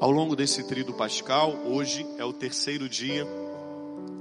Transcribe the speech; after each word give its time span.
Ao 0.00 0.12
longo 0.12 0.36
desse 0.36 0.62
tríduo 0.62 0.94
pascal, 0.94 1.56
hoje 1.66 2.06
é 2.18 2.24
o 2.24 2.32
terceiro 2.32 2.88
dia. 2.88 3.26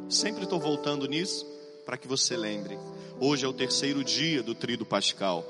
Sempre 0.10 0.44
estou 0.44 0.60
voltando 0.60 1.08
nisso 1.08 1.46
para 1.86 1.96
que 1.98 2.08
você 2.08 2.36
lembre. 2.36 2.80
Hoje 3.20 3.46
é 3.46 3.48
o 3.48 3.54
terceiro 3.54 4.04
dia 4.04 4.42
do 4.42 4.56
tríduo 4.56 4.88
pascal. 4.88 5.46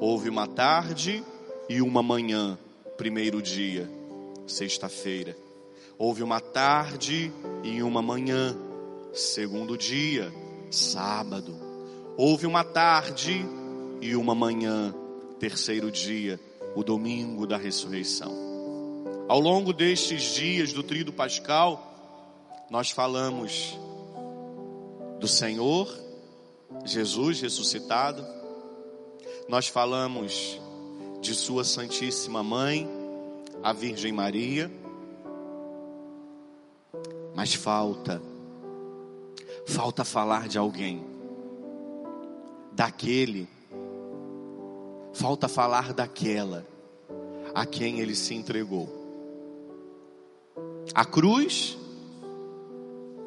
Houve 0.00 0.30
uma 0.30 0.46
tarde 0.46 1.22
e 1.68 1.82
uma 1.82 2.02
manhã, 2.02 2.58
primeiro 2.96 3.42
dia, 3.42 3.86
sexta-feira. 4.46 5.36
Houve 5.98 6.22
uma 6.22 6.40
tarde 6.40 7.30
e 7.62 7.82
uma 7.82 8.00
manhã, 8.00 8.56
segundo 9.12 9.76
dia, 9.76 10.32
sábado. 10.70 11.54
Houve 12.16 12.46
uma 12.46 12.64
tarde 12.64 13.44
e 14.00 14.16
uma 14.16 14.34
manhã, 14.34 14.94
terceiro 15.38 15.90
dia, 15.90 16.40
o 16.74 16.82
domingo 16.82 17.46
da 17.46 17.58
ressurreição. 17.58 18.45
Ao 19.28 19.40
longo 19.40 19.72
destes 19.72 20.22
dias 20.34 20.72
do 20.72 20.84
Tríduo 20.84 21.12
Pascal, 21.12 21.82
nós 22.70 22.90
falamos 22.90 23.76
do 25.18 25.26
Senhor, 25.26 25.92
Jesus 26.84 27.40
ressuscitado, 27.40 28.24
nós 29.48 29.66
falamos 29.66 30.60
de 31.20 31.34
Sua 31.34 31.64
Santíssima 31.64 32.40
Mãe, 32.44 32.88
a 33.64 33.72
Virgem 33.72 34.12
Maria, 34.12 34.70
mas 37.34 37.52
falta, 37.52 38.22
falta 39.66 40.04
falar 40.04 40.46
de 40.46 40.56
alguém, 40.56 41.04
daquele, 42.70 43.48
falta 45.12 45.48
falar 45.48 45.92
daquela 45.92 46.64
a 47.52 47.66
quem 47.66 47.98
ele 47.98 48.14
se 48.14 48.32
entregou. 48.32 48.95
A 50.94 51.04
cruz, 51.04 51.76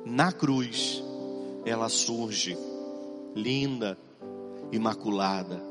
na 0.05 0.31
cruz, 0.31 1.03
ela 1.65 1.89
surge 1.89 2.57
linda, 3.35 3.97
imaculada, 4.71 5.61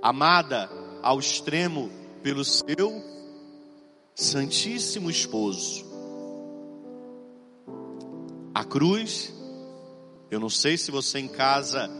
amada 0.00 0.70
ao 1.02 1.18
extremo 1.18 1.90
pelo 2.22 2.44
seu 2.44 3.02
Santíssimo 4.14 5.10
Esposo. 5.10 5.84
A 8.54 8.64
cruz, 8.64 9.32
eu 10.30 10.38
não 10.38 10.48
sei 10.48 10.76
se 10.76 10.90
você 10.90 11.18
em 11.18 11.28
casa 11.28 11.90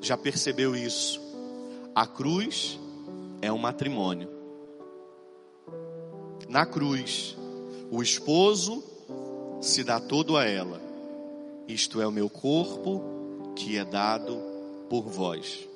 já 0.00 0.16
percebeu 0.16 0.76
isso. 0.76 1.20
A 1.94 2.06
cruz 2.06 2.78
é 3.40 3.50
um 3.50 3.58
matrimônio. 3.58 4.28
Na 6.48 6.66
cruz, 6.66 7.36
o 7.94 8.02
esposo 8.02 8.82
se 9.60 9.84
dá 9.84 10.00
todo 10.00 10.36
a 10.36 10.44
ela. 10.44 10.80
Isto 11.68 12.02
é 12.02 12.06
o 12.06 12.10
meu 12.10 12.28
corpo 12.28 13.52
que 13.54 13.78
é 13.78 13.84
dado 13.84 14.42
por 14.90 15.02
vós. 15.02 15.68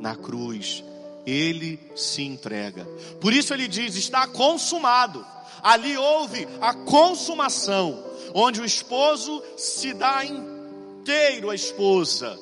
Na 0.00 0.16
cruz, 0.16 0.82
ele 1.24 1.78
se 1.94 2.22
entrega. 2.22 2.84
Por 3.20 3.32
isso 3.32 3.54
ele 3.54 3.68
diz: 3.68 3.94
está 3.94 4.26
consumado. 4.26 5.24
Ali 5.62 5.96
houve 5.96 6.48
a 6.60 6.74
consumação, 6.74 8.02
onde 8.34 8.60
o 8.60 8.64
esposo 8.64 9.40
se 9.56 9.94
dá 9.94 10.24
inteiro 10.24 11.50
à 11.50 11.54
esposa. 11.54 12.36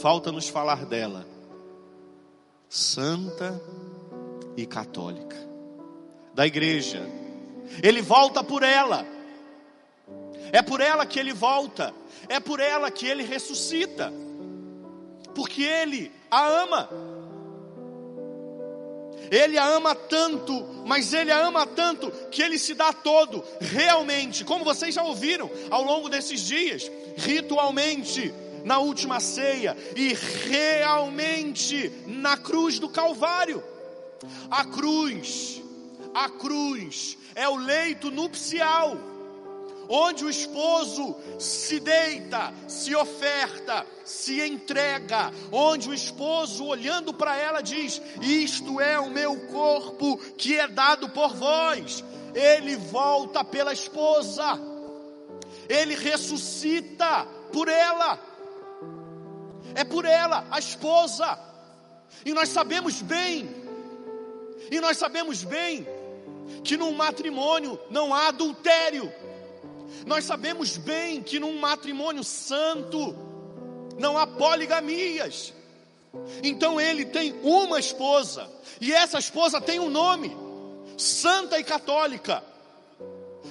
Falta 0.00 0.32
nos 0.32 0.48
falar 0.48 0.84
dela, 0.84 1.24
santa 2.68 3.62
e 4.56 4.66
católica, 4.66 5.36
da 6.34 6.46
igreja 6.46 7.27
ele 7.82 8.02
volta 8.02 8.42
por 8.42 8.62
ela. 8.62 9.06
É 10.52 10.62
por 10.62 10.80
ela 10.80 11.04
que 11.06 11.18
ele 11.18 11.32
volta. 11.32 11.94
É 12.28 12.40
por 12.40 12.60
ela 12.60 12.90
que 12.90 13.06
ele 13.06 13.22
ressuscita. 13.22 14.12
Porque 15.34 15.62
ele 15.62 16.12
a 16.30 16.46
ama. 16.46 16.88
Ele 19.30 19.58
a 19.58 19.66
ama 19.66 19.94
tanto, 19.94 20.64
mas 20.86 21.12
ele 21.12 21.30
a 21.30 21.38
ama 21.38 21.66
tanto 21.66 22.10
que 22.30 22.42
ele 22.42 22.58
se 22.58 22.72
dá 22.72 22.92
todo, 22.92 23.44
realmente, 23.60 24.42
como 24.42 24.64
vocês 24.64 24.94
já 24.94 25.02
ouviram 25.02 25.50
ao 25.70 25.82
longo 25.82 26.08
desses 26.08 26.40
dias, 26.40 26.90
ritualmente, 27.16 28.32
na 28.64 28.78
última 28.78 29.20
ceia 29.20 29.76
e 29.96 30.14
realmente 30.48 31.92
na 32.06 32.36
cruz 32.36 32.78
do 32.78 32.88
Calvário. 32.88 33.62
A 34.50 34.64
cruz, 34.64 35.62
a 36.18 36.28
cruz 36.28 37.16
é 37.36 37.48
o 37.48 37.56
leito 37.56 38.10
nupcial, 38.10 38.96
onde 39.88 40.24
o 40.24 40.28
esposo 40.28 41.14
se 41.38 41.78
deita, 41.78 42.52
se 42.66 42.92
oferta, 42.94 43.86
se 44.04 44.40
entrega, 44.40 45.32
onde 45.52 45.88
o 45.88 45.94
esposo, 45.94 46.66
olhando 46.66 47.14
para 47.14 47.36
ela, 47.36 47.60
diz: 47.60 48.02
Isto 48.20 48.80
é 48.80 48.98
o 48.98 49.10
meu 49.10 49.46
corpo 49.46 50.18
que 50.36 50.58
é 50.58 50.66
dado 50.66 51.08
por 51.08 51.36
vós. 51.36 52.02
Ele 52.34 52.74
volta 52.76 53.44
pela 53.44 53.72
esposa, 53.72 54.60
ele 55.68 55.94
ressuscita 55.94 57.26
por 57.52 57.68
ela, 57.68 58.18
é 59.72 59.84
por 59.84 60.04
ela, 60.04 60.46
a 60.50 60.58
esposa, 60.58 61.38
e 62.24 62.34
nós 62.34 62.48
sabemos 62.48 63.00
bem, 63.00 63.48
e 64.70 64.80
nós 64.80 64.98
sabemos 64.98 65.44
bem 65.44 65.86
que 66.62 66.76
num 66.76 66.92
matrimônio 66.92 67.78
não 67.90 68.14
há 68.14 68.28
adultério. 68.28 69.12
Nós 70.06 70.24
sabemos 70.24 70.76
bem 70.76 71.22
que 71.22 71.38
num 71.38 71.58
matrimônio 71.58 72.24
santo 72.24 73.16
não 73.98 74.16
há 74.16 74.26
poligamias. 74.26 75.52
Então 76.42 76.80
ele 76.80 77.04
tem 77.04 77.34
uma 77.42 77.78
esposa, 77.78 78.48
e 78.80 78.92
essa 78.92 79.18
esposa 79.18 79.60
tem 79.60 79.78
um 79.78 79.90
nome: 79.90 80.36
Santa 80.96 81.58
e 81.58 81.64
Católica. 81.64 82.42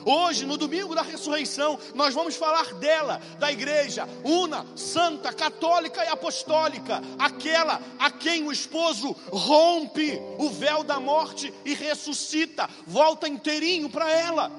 Hoje, 0.06 0.46
no 0.46 0.58
domingo 0.58 0.96
da 0.96 1.02
ressurreição, 1.02 1.78
nós 1.94 2.14
vamos 2.14 2.36
falar 2.36 2.74
dela, 2.76 3.22
da 3.40 3.52
igreja, 3.52 4.08
una, 4.24 4.66
santa, 4.76 5.34
católica 5.34 6.04
e 6.04 6.08
apostólica, 6.08 7.02
aquela 7.20 7.82
a 8.00 8.10
quem 8.10 8.48
o 8.48 8.52
esposo 8.52 9.16
rompe 9.32 10.20
o 10.38 10.50
véu 10.50 10.84
da 10.84 11.00
morte 11.00 11.54
e 11.66 11.74
ressuscita, 11.74 12.70
volta 12.86 13.28
inteirinho 13.28 13.90
para 13.90 14.12
ela. 14.12 14.52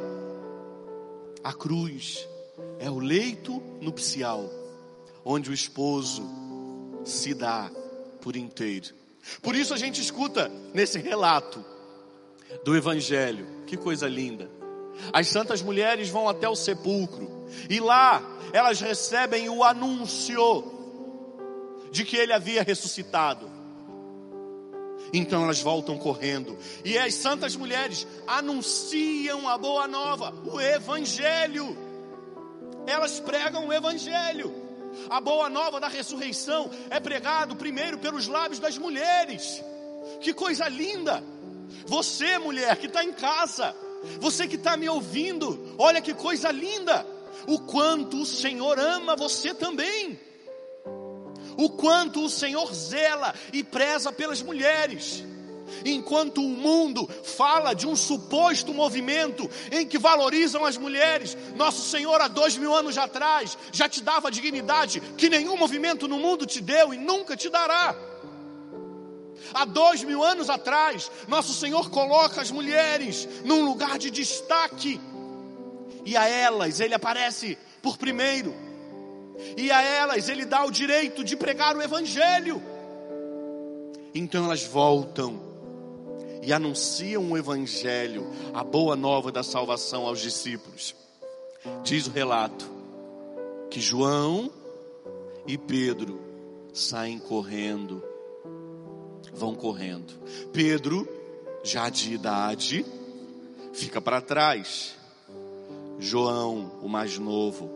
A 1.43 1.53
cruz 1.53 2.28
é 2.78 2.91
o 2.91 2.99
leito 2.99 3.62
nupcial, 3.81 4.50
onde 5.25 5.50
o 5.50 5.55
esposo 5.55 6.22
se 7.05 7.32
dá 7.32 7.70
por 8.20 8.37
inteiro. 8.37 8.94
Por 9.43 9.55
isso 9.55 9.72
a 9.72 9.76
gente 9.76 10.00
escuta 10.00 10.50
nesse 10.72 10.99
relato 10.99 11.65
do 12.65 12.76
Evangelho, 12.76 13.47
que 13.66 13.76
coisa 13.76 14.09
linda 14.09 14.57
as 15.12 15.28
santas 15.28 15.62
mulheres 15.62 16.09
vão 16.09 16.28
até 16.28 16.48
o 16.48 16.56
sepulcro 16.56 17.47
e 17.69 17.81
lá 17.81 18.22
elas 18.53 18.81
recebem 18.81 19.48
o 19.48 19.62
anúncio 19.64 20.64
de 21.91 22.04
que 22.04 22.16
ele 22.16 22.32
havia 22.32 22.62
ressuscitado. 22.62 23.50
Então 25.12 25.44
elas 25.44 25.60
voltam 25.60 25.97
correndo 25.97 26.58
e 26.84 26.98
as 26.98 27.14
santas 27.14 27.56
mulheres 27.56 28.06
anunciam 28.26 29.48
a 29.48 29.56
boa 29.56 29.88
nova, 29.88 30.34
o 30.44 30.60
evangelho. 30.60 31.76
Elas 32.87 33.20
pregam 33.20 33.69
o 33.69 33.72
evangelho. 33.72 34.54
A 35.10 35.20
boa 35.20 35.48
nova 35.48 35.78
da 35.78 35.88
ressurreição 35.88 36.70
é 36.91 36.98
pregado 36.98 37.56
primeiro 37.56 37.98
pelos 37.98 38.26
lábios 38.26 38.58
das 38.58 38.76
mulheres. 38.76 39.62
Que 40.20 40.32
coisa 40.32 40.69
linda! 40.69 41.22
Você, 41.87 42.38
mulher 42.38 42.76
que 42.76 42.87
está 42.87 43.05
em 43.05 43.12
casa, 43.12 43.75
você 44.20 44.46
que 44.46 44.56
está 44.56 44.76
me 44.76 44.88
ouvindo, 44.88 45.74
olha 45.78 46.00
que 46.00 46.14
coisa 46.14 46.50
linda. 46.50 47.06
O 47.46 47.60
quanto 47.60 48.22
o 48.22 48.26
Senhor 48.26 48.78
ama 48.78 49.16
você 49.16 49.54
também. 49.54 50.18
O 51.56 51.70
quanto 51.70 52.24
o 52.24 52.28
Senhor 52.28 52.72
zela 52.72 53.34
e 53.52 53.64
preza 53.64 54.12
pelas 54.12 54.42
mulheres. 54.42 55.24
Enquanto 55.84 56.38
o 56.38 56.48
mundo 56.48 57.08
fala 57.24 57.74
de 57.74 57.86
um 57.86 57.94
suposto 57.94 58.72
movimento 58.72 59.48
em 59.70 59.86
que 59.86 59.98
valorizam 59.98 60.64
as 60.64 60.76
mulheres, 60.76 61.36
nosso 61.56 61.82
Senhor, 61.82 62.20
há 62.20 62.28
dois 62.28 62.56
mil 62.56 62.74
anos 62.74 62.96
atrás, 62.96 63.56
já 63.72 63.88
te 63.88 64.02
dava 64.02 64.30
dignidade 64.30 65.00
que 65.16 65.28
nenhum 65.28 65.56
movimento 65.56 66.08
no 66.08 66.18
mundo 66.18 66.46
te 66.46 66.60
deu 66.60 66.94
e 66.94 66.98
nunca 66.98 67.36
te 67.36 67.48
dará. 67.48 67.94
Há 69.54 69.64
dois 69.64 70.02
mil 70.02 70.22
anos 70.22 70.50
atrás, 70.50 71.10
nosso 71.26 71.52
Senhor 71.52 71.90
coloca 71.90 72.40
as 72.40 72.50
mulheres 72.50 73.28
num 73.44 73.64
lugar 73.64 73.98
de 73.98 74.10
destaque, 74.10 75.00
e 76.04 76.16
a 76.16 76.26
elas 76.28 76.80
ele 76.80 76.94
aparece 76.94 77.58
por 77.82 77.96
primeiro, 77.96 78.54
e 79.56 79.70
a 79.70 79.82
elas 79.82 80.28
ele 80.28 80.44
dá 80.44 80.64
o 80.64 80.70
direito 80.70 81.22
de 81.22 81.36
pregar 81.36 81.76
o 81.76 81.82
Evangelho. 81.82 82.62
Então 84.14 84.44
elas 84.44 84.64
voltam 84.64 85.40
e 86.42 86.52
anunciam 86.52 87.30
o 87.30 87.36
Evangelho, 87.36 88.26
a 88.54 88.64
boa 88.64 88.96
nova 88.96 89.30
da 89.30 89.42
salvação 89.42 90.06
aos 90.06 90.20
discípulos. 90.20 90.94
Diz 91.82 92.06
o 92.06 92.10
relato 92.10 92.68
que 93.70 93.80
João 93.80 94.50
e 95.46 95.58
Pedro 95.58 96.20
saem 96.72 97.18
correndo, 97.18 98.02
vão 99.32 99.54
correndo. 99.54 100.12
Pedro, 100.52 101.08
já 101.62 101.88
de 101.88 102.14
idade, 102.14 102.84
fica 103.72 104.00
para 104.00 104.20
trás. 104.20 104.96
João, 105.98 106.78
o 106.82 106.88
mais 106.88 107.19
novo, 107.19 107.70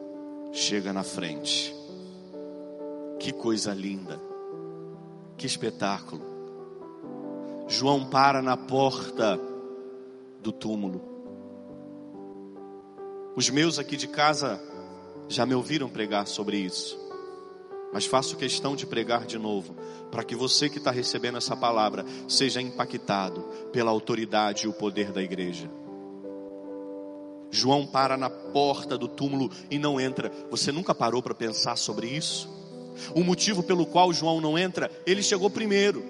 chega 0.53 0.93
na 0.93 1.03
frente. 1.03 1.75
Que 3.19 3.33
coisa 3.33 3.73
linda, 3.73 4.21
que 5.37 5.47
espetáculo. 5.47 6.23
João 7.69 8.05
para 8.05 8.43
na 8.43 8.57
porta 8.57 9.41
do 10.41 10.53
túmulo. 10.53 11.01
Os 13.35 13.49
meus 13.49 13.79
aqui 13.79 13.97
de 13.97 14.07
casa 14.07 14.61
já 15.29 15.47
me 15.47 15.55
ouviram 15.55 15.89
pregar 15.89 16.27
sobre 16.27 16.59
isso, 16.59 16.99
mas 17.93 18.07
faço 18.07 18.37
questão 18.37 18.75
de 18.75 18.87
pregar 18.87 19.27
de 19.27 19.39
novo, 19.39 19.77
para 20.11 20.25
que 20.25 20.35
você 20.35 20.69
que 20.69 20.79
está 20.79 20.91
recebendo 20.91 21.39
essa 21.39 21.55
palavra 21.55 22.05
seja 22.27 22.63
impactado 22.63 23.43
pela 23.71 23.91
autoridade 23.91 24.65
e 24.65 24.69
o 24.69 24.73
poder 24.73 25.13
da 25.13 25.23
igreja. 25.23 25.71
João 27.51 27.87
para 27.87 28.17
na 28.17 28.31
porta 28.31 28.97
do 28.97 29.07
túmulo 29.07 29.51
e 29.71 29.79
não 29.79 30.01
entra. 30.01 30.33
Você 30.51 30.73
nunca 30.73 30.95
parou 30.95 31.23
para 31.23 31.35
pensar 31.35 31.77
sobre 31.77 32.07
isso? 32.07 32.49
O 33.15 33.23
motivo 33.23 33.63
pelo 33.63 33.85
qual 33.85 34.11
João 34.13 34.41
não 34.41 34.59
entra, 34.59 34.91
ele 35.05 35.23
chegou 35.23 35.51
primeiro. 35.51 36.03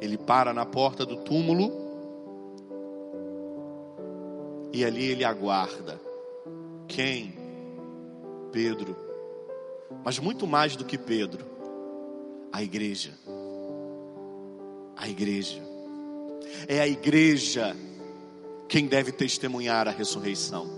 Ele 0.00 0.16
para 0.16 0.54
na 0.54 0.64
porta 0.64 1.04
do 1.04 1.16
túmulo 1.16 1.72
e 4.72 4.84
ali 4.84 5.10
ele 5.10 5.24
aguarda. 5.24 6.00
Quem? 6.86 7.34
Pedro. 8.52 9.05
Mas 10.04 10.18
muito 10.18 10.46
mais 10.46 10.76
do 10.76 10.84
que 10.84 10.96
Pedro, 10.98 11.44
a 12.52 12.62
igreja. 12.62 13.12
A 14.96 15.08
igreja. 15.08 15.62
É 16.66 16.80
a 16.80 16.88
igreja 16.88 17.76
quem 18.68 18.86
deve 18.86 19.12
testemunhar 19.12 19.86
a 19.86 19.90
ressurreição. 19.90 20.75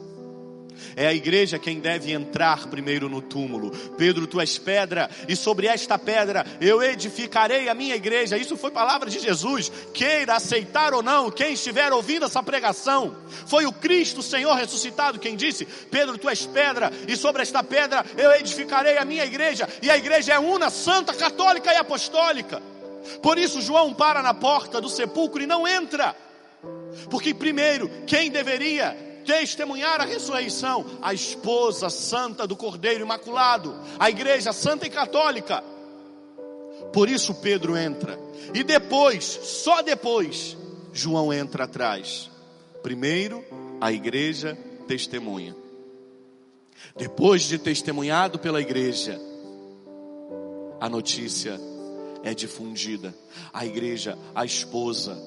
É 0.97 1.07
a 1.07 1.15
igreja 1.15 1.59
quem 1.59 1.81
deve 1.81 2.13
entrar 2.13 2.67
primeiro 2.69 3.09
no 3.09 3.21
túmulo. 3.21 3.71
Pedro, 3.97 4.27
tu 4.27 4.41
és 4.41 4.59
pedra, 4.59 5.11
e 5.29 5.35
sobre 5.37 5.67
esta 5.67 5.99
pedra 5.99 6.45
eu 6.61 6.83
edificarei 6.83 7.69
a 7.69 7.75
minha 7.75 7.95
igreja. 7.95 8.37
Isso 8.37 8.57
foi 8.57 8.71
palavra 8.71 9.09
de 9.11 9.19
Jesus. 9.19 9.71
Queira 9.93 10.37
aceitar 10.37 10.95
ou 10.95 11.03
não, 11.03 11.31
quem 11.31 11.53
estiver 11.53 11.93
ouvindo 11.93 12.25
essa 12.25 12.43
pregação, 12.43 13.17
foi 13.47 13.67
o 13.67 13.73
Cristo, 13.73 14.23
Senhor 14.23 14.55
ressuscitado, 14.55 15.19
quem 15.19 15.37
disse: 15.37 15.67
Pedro, 15.91 16.19
tu 16.19 16.29
és 16.29 16.47
pedra, 16.47 16.93
e 17.07 17.17
sobre 17.17 17.43
esta 17.43 17.63
pedra 17.63 18.05
eu 18.17 18.33
edificarei 18.33 18.99
a 18.99 19.05
minha 19.05 19.25
igreja. 19.25 19.69
E 19.83 19.91
a 19.91 19.97
igreja 19.97 20.35
é 20.35 20.39
una, 20.39 20.71
santa, 20.71 21.15
católica 21.15 21.73
e 21.73 21.77
apostólica. 21.77 22.63
Por 23.23 23.39
isso, 23.39 23.63
João 23.63 23.95
para 23.95 24.23
na 24.23 24.35
porta 24.35 24.81
do 24.81 24.89
sepulcro 24.89 25.43
e 25.43 25.47
não 25.47 25.67
entra. 25.67 26.15
Porque, 27.11 27.33
primeiro, 27.33 27.89
quem 28.07 28.31
deveria 28.31 29.08
testemunhar 29.29 30.01
a 30.01 30.07
ressurreição, 30.07 30.87
a 31.03 31.13
esposa 31.13 31.91
santa 31.91 32.47
do 32.47 32.57
Cordeiro 32.57 33.05
Imaculado, 33.05 33.79
a 33.99 34.09
igreja 34.09 34.55
santa 34.55 34.87
e 34.87 34.91
católica. 34.91 35.63
Por 36.95 37.11
isso 37.11 37.35
Pedro 37.35 37.77
entra. 37.77 38.19
E 38.55 38.65
depois, 38.65 39.25
só 39.25 39.83
depois, 39.83 40.57
João 40.95 41.31
entra 41.31 41.65
atrás. 41.65 42.31
Primeiro, 42.83 43.45
a 43.79 43.93
igreja 43.93 44.57
testemunha. 44.87 45.55
Depois 46.97 47.43
de 47.43 47.59
testemunhado 47.59 48.39
pela 48.39 48.63
igreja, 48.63 49.21
a 50.81 50.89
notícia 50.89 51.61
é 52.25 52.33
difundida. 52.33 53.15
A 53.53 53.67
igreja, 53.67 54.17
a 54.35 54.47
esposa, 54.47 55.19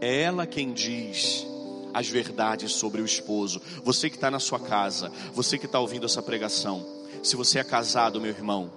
é 0.00 0.22
ela 0.22 0.46
quem 0.46 0.72
diz 0.72 1.46
as 1.94 2.08
verdades 2.08 2.72
sobre 2.72 3.00
o 3.00 3.04
esposo. 3.04 3.62
Você 3.84 4.10
que 4.10 4.16
está 4.16 4.30
na 4.30 4.40
sua 4.40 4.58
casa, 4.58 5.10
você 5.32 5.56
que 5.56 5.66
está 5.66 5.78
ouvindo 5.78 6.04
essa 6.04 6.22
pregação, 6.22 6.84
se 7.22 7.36
você 7.36 7.60
é 7.60 7.64
casado, 7.64 8.20
meu 8.20 8.30
irmão, 8.30 8.70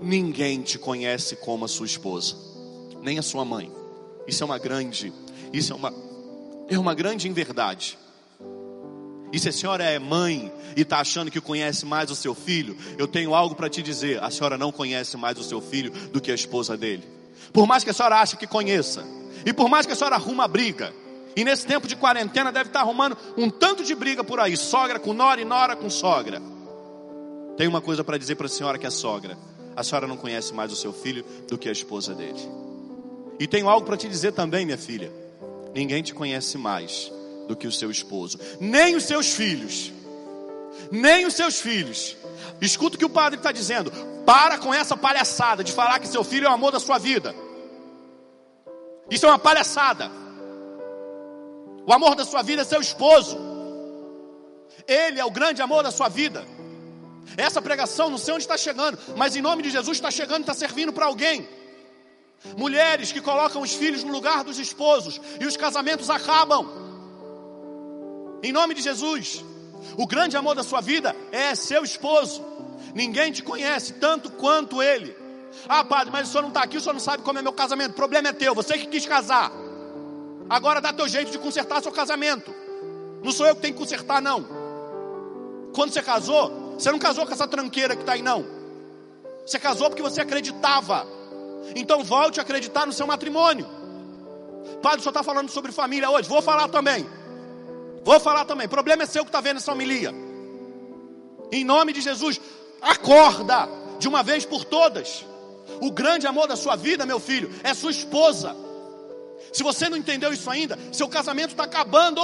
ninguém 0.00 0.62
te 0.62 0.78
conhece 0.78 1.34
como 1.36 1.64
a 1.64 1.68
sua 1.68 1.86
esposa, 1.86 2.36
nem 3.02 3.18
a 3.18 3.22
sua 3.22 3.44
mãe. 3.44 3.72
Isso 4.26 4.42
é 4.42 4.46
uma 4.46 4.58
grande, 4.58 5.12
isso 5.52 5.72
é 5.72 5.76
uma, 5.76 5.92
é 6.68 6.78
uma 6.78 6.94
grande 6.94 7.26
inverdade. 7.26 7.98
E 9.32 9.38
se 9.38 9.48
a 9.48 9.52
senhora 9.52 9.84
é 9.84 9.98
mãe 9.98 10.52
e 10.76 10.82
está 10.82 11.00
achando 11.00 11.30
que 11.30 11.40
conhece 11.40 11.84
mais 11.84 12.10
o 12.10 12.14
seu 12.14 12.34
filho, 12.34 12.76
eu 12.96 13.06
tenho 13.06 13.34
algo 13.34 13.54
para 13.54 13.68
te 13.68 13.82
dizer: 13.82 14.22
a 14.22 14.30
senhora 14.30 14.56
não 14.56 14.72
conhece 14.72 15.16
mais 15.16 15.38
o 15.38 15.42
seu 15.42 15.60
filho 15.60 15.90
do 16.12 16.20
que 16.20 16.30
a 16.30 16.34
esposa 16.34 16.76
dele. 16.76 17.04
Por 17.52 17.66
mais 17.66 17.84
que 17.84 17.90
a 17.90 17.92
senhora 17.92 18.20
ache 18.20 18.36
que 18.36 18.46
conheça, 18.46 19.04
e 19.44 19.52
por 19.52 19.68
mais 19.68 19.86
que 19.86 19.92
a 19.92 19.96
senhora 19.96 20.16
arruma 20.16 20.48
briga, 20.48 20.92
e 21.38 21.44
nesse 21.44 21.64
tempo 21.64 21.86
de 21.86 21.94
quarentena 21.94 22.50
deve 22.50 22.68
estar 22.68 22.80
arrumando 22.80 23.16
um 23.36 23.48
tanto 23.48 23.84
de 23.84 23.94
briga 23.94 24.24
por 24.24 24.40
aí, 24.40 24.56
sogra 24.56 24.98
com 24.98 25.12
nora 25.12 25.40
e 25.40 25.44
nora 25.44 25.76
com 25.76 25.88
sogra. 25.88 26.42
Tem 27.56 27.68
uma 27.68 27.80
coisa 27.80 28.02
para 28.02 28.18
dizer 28.18 28.34
para 28.34 28.46
a 28.46 28.48
senhora 28.48 28.76
que 28.76 28.84
é 28.84 28.90
sogra. 28.90 29.38
A 29.76 29.84
senhora 29.84 30.08
não 30.08 30.16
conhece 30.16 30.52
mais 30.52 30.72
o 30.72 30.74
seu 30.74 30.92
filho 30.92 31.24
do 31.46 31.56
que 31.56 31.68
a 31.68 31.72
esposa 31.72 32.12
dele. 32.12 32.40
E 33.38 33.46
tenho 33.46 33.68
algo 33.68 33.86
para 33.86 33.96
te 33.96 34.08
dizer 34.08 34.32
também, 34.32 34.66
minha 34.66 34.76
filha. 34.76 35.12
Ninguém 35.72 36.02
te 36.02 36.12
conhece 36.12 36.58
mais 36.58 37.12
do 37.46 37.54
que 37.54 37.68
o 37.68 37.72
seu 37.72 37.88
esposo, 37.88 38.36
nem 38.58 38.96
os 38.96 39.04
seus 39.04 39.32
filhos. 39.32 39.92
Nem 40.90 41.24
os 41.24 41.34
seus 41.34 41.60
filhos. 41.60 42.16
Escuta 42.60 42.96
o 42.96 42.98
que 42.98 43.04
o 43.04 43.10
padre 43.10 43.38
está 43.38 43.52
dizendo. 43.52 43.92
Para 44.26 44.58
com 44.58 44.74
essa 44.74 44.96
palhaçada 44.96 45.62
de 45.62 45.70
falar 45.70 46.00
que 46.00 46.08
seu 46.08 46.24
filho 46.24 46.48
é 46.48 46.50
o 46.50 46.54
amor 46.54 46.72
da 46.72 46.80
sua 46.80 46.98
vida. 46.98 47.32
Isso 49.08 49.24
é 49.24 49.28
uma 49.28 49.38
palhaçada. 49.38 50.10
O 51.88 51.92
amor 51.94 52.14
da 52.14 52.26
sua 52.26 52.42
vida 52.42 52.60
é 52.60 52.64
seu 52.66 52.82
esposo. 52.82 53.38
Ele 54.86 55.18
é 55.18 55.24
o 55.24 55.30
grande 55.30 55.62
amor 55.62 55.82
da 55.82 55.90
sua 55.90 56.10
vida. 56.10 56.46
Essa 57.34 57.62
pregação, 57.62 58.10
não 58.10 58.18
sei 58.18 58.34
onde 58.34 58.42
está 58.42 58.58
chegando, 58.58 58.98
mas 59.16 59.34
em 59.34 59.40
nome 59.40 59.62
de 59.62 59.70
Jesus 59.70 59.96
está 59.96 60.10
chegando, 60.10 60.42
está 60.42 60.52
servindo 60.52 60.92
para 60.92 61.06
alguém. 61.06 61.48
Mulheres 62.58 63.10
que 63.10 63.22
colocam 63.22 63.62
os 63.62 63.72
filhos 63.72 64.04
no 64.04 64.12
lugar 64.12 64.44
dos 64.44 64.58
esposos 64.58 65.18
e 65.40 65.46
os 65.46 65.56
casamentos 65.56 66.10
acabam. 66.10 66.68
Em 68.42 68.52
nome 68.52 68.74
de 68.74 68.82
Jesus, 68.82 69.42
o 69.96 70.06
grande 70.06 70.36
amor 70.36 70.54
da 70.54 70.62
sua 70.62 70.82
vida 70.82 71.16
é 71.32 71.54
seu 71.54 71.82
esposo. 71.82 72.44
Ninguém 72.94 73.32
te 73.32 73.42
conhece 73.42 73.94
tanto 73.94 74.30
quanto 74.32 74.82
ele. 74.82 75.16
Ah, 75.66 75.82
padre, 75.82 76.12
mas 76.12 76.28
o 76.28 76.32
senhor 76.32 76.42
não 76.42 76.50
está 76.50 76.64
aqui, 76.64 76.76
o 76.76 76.80
senhor 76.82 76.92
não 76.92 77.00
sabe 77.00 77.22
como 77.22 77.38
é 77.38 77.42
meu 77.42 77.54
casamento. 77.54 77.92
O 77.92 77.94
problema 77.94 78.28
é 78.28 78.32
teu, 78.34 78.54
você 78.54 78.76
que 78.76 78.88
quis 78.88 79.06
casar. 79.06 79.50
Agora 80.48 80.80
dá 80.80 80.92
teu 80.92 81.08
jeito 81.08 81.30
de 81.30 81.38
consertar 81.38 81.82
seu 81.82 81.92
casamento. 81.92 82.54
Não 83.22 83.32
sou 83.32 83.46
eu 83.46 83.54
que 83.54 83.62
tenho 83.62 83.74
que 83.74 83.80
consertar, 83.80 84.22
não. 84.22 84.46
Quando 85.74 85.92
você 85.92 86.02
casou, 86.02 86.74
você 86.78 86.90
não 86.90 86.98
casou 86.98 87.26
com 87.26 87.32
essa 87.32 87.46
tranqueira 87.46 87.94
que 87.94 88.02
está 88.02 88.12
aí, 88.12 88.22
não. 88.22 88.44
Você 89.46 89.58
casou 89.58 89.88
porque 89.88 90.02
você 90.02 90.20
acreditava. 90.20 91.06
Então 91.74 92.02
volte 92.02 92.38
a 92.40 92.42
acreditar 92.42 92.86
no 92.86 92.92
seu 92.92 93.06
matrimônio. 93.06 93.66
Padre, 94.82 94.98
o 94.98 95.02
senhor 95.02 95.10
está 95.10 95.22
falando 95.22 95.50
sobre 95.50 95.72
família 95.72 96.10
hoje? 96.10 96.28
Vou 96.28 96.40
falar 96.40 96.68
também. 96.68 97.06
Vou 98.04 98.18
falar 98.20 98.44
também. 98.44 98.66
O 98.66 98.70
problema 98.70 99.02
é 99.02 99.06
seu 99.06 99.24
que 99.24 99.28
está 99.28 99.40
vendo 99.40 99.58
essa 99.58 99.72
homilia. 99.72 100.14
Em 101.50 101.64
nome 101.64 101.92
de 101.92 102.00
Jesus, 102.00 102.40
acorda 102.80 103.68
de 103.98 104.06
uma 104.08 104.22
vez 104.22 104.44
por 104.44 104.64
todas. 104.64 105.26
O 105.80 105.90
grande 105.90 106.26
amor 106.26 106.46
da 106.46 106.56
sua 106.56 106.76
vida, 106.76 107.04
meu 107.04 107.20
filho, 107.20 107.50
é 107.62 107.74
sua 107.74 107.90
esposa. 107.90 108.54
Se 109.52 109.62
você 109.62 109.88
não 109.88 109.96
entendeu 109.96 110.32
isso 110.32 110.50
ainda, 110.50 110.78
seu 110.92 111.08
casamento 111.08 111.50
está 111.50 111.64
acabando. 111.64 112.20